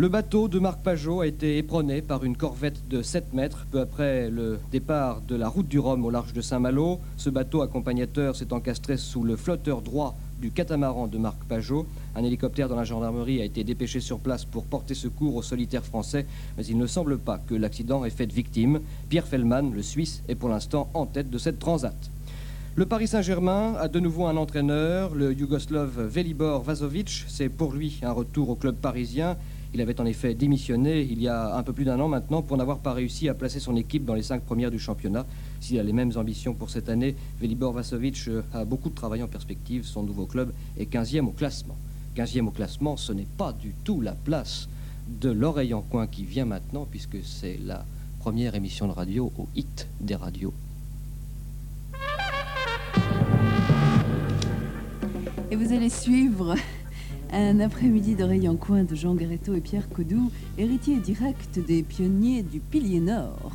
[0.00, 3.80] Le bateau de Marc Pajot a été éperonné par une corvette de 7 mètres peu
[3.80, 7.00] après le départ de la route du Rhum au large de Saint-Malo.
[7.16, 11.84] Ce bateau accompagnateur s'est encastré sous le flotteur droit du catamaran de Marc Pajot.
[12.14, 15.84] Un hélicoptère de la gendarmerie a été dépêché sur place pour porter secours aux solitaires
[15.84, 16.26] français,
[16.56, 18.78] mais il ne semble pas que l'accident ait fait de victime.
[19.08, 21.96] Pierre Fellman, le Suisse, est pour l'instant en tête de cette transat.
[22.76, 27.24] Le Paris Saint-Germain a de nouveau un entraîneur, le Yougoslave Velibor Vazovic.
[27.26, 29.36] C'est pour lui un retour au club parisien.
[29.74, 32.56] Il avait en effet démissionné il y a un peu plus d'un an maintenant pour
[32.56, 35.26] n'avoir pas réussi à placer son équipe dans les cinq premières du championnat.
[35.60, 39.22] S'il a les mêmes ambitions pour cette année, Velibor Vasovic euh, a beaucoup de travail
[39.22, 39.84] en perspective.
[39.84, 41.76] Son nouveau club est 15e au classement.
[42.16, 44.68] 15e au classement, ce n'est pas du tout la place
[45.08, 47.84] de l'oreille en coin qui vient maintenant, puisque c'est la
[48.20, 50.54] première émission de radio au hit des radios
[55.50, 56.56] Et vous allez suivre
[57.32, 62.42] un après-midi d'oreille en coin de Jean Garetto et Pierre Codou, héritiers directs des pionniers
[62.42, 63.52] du Pilier Nord.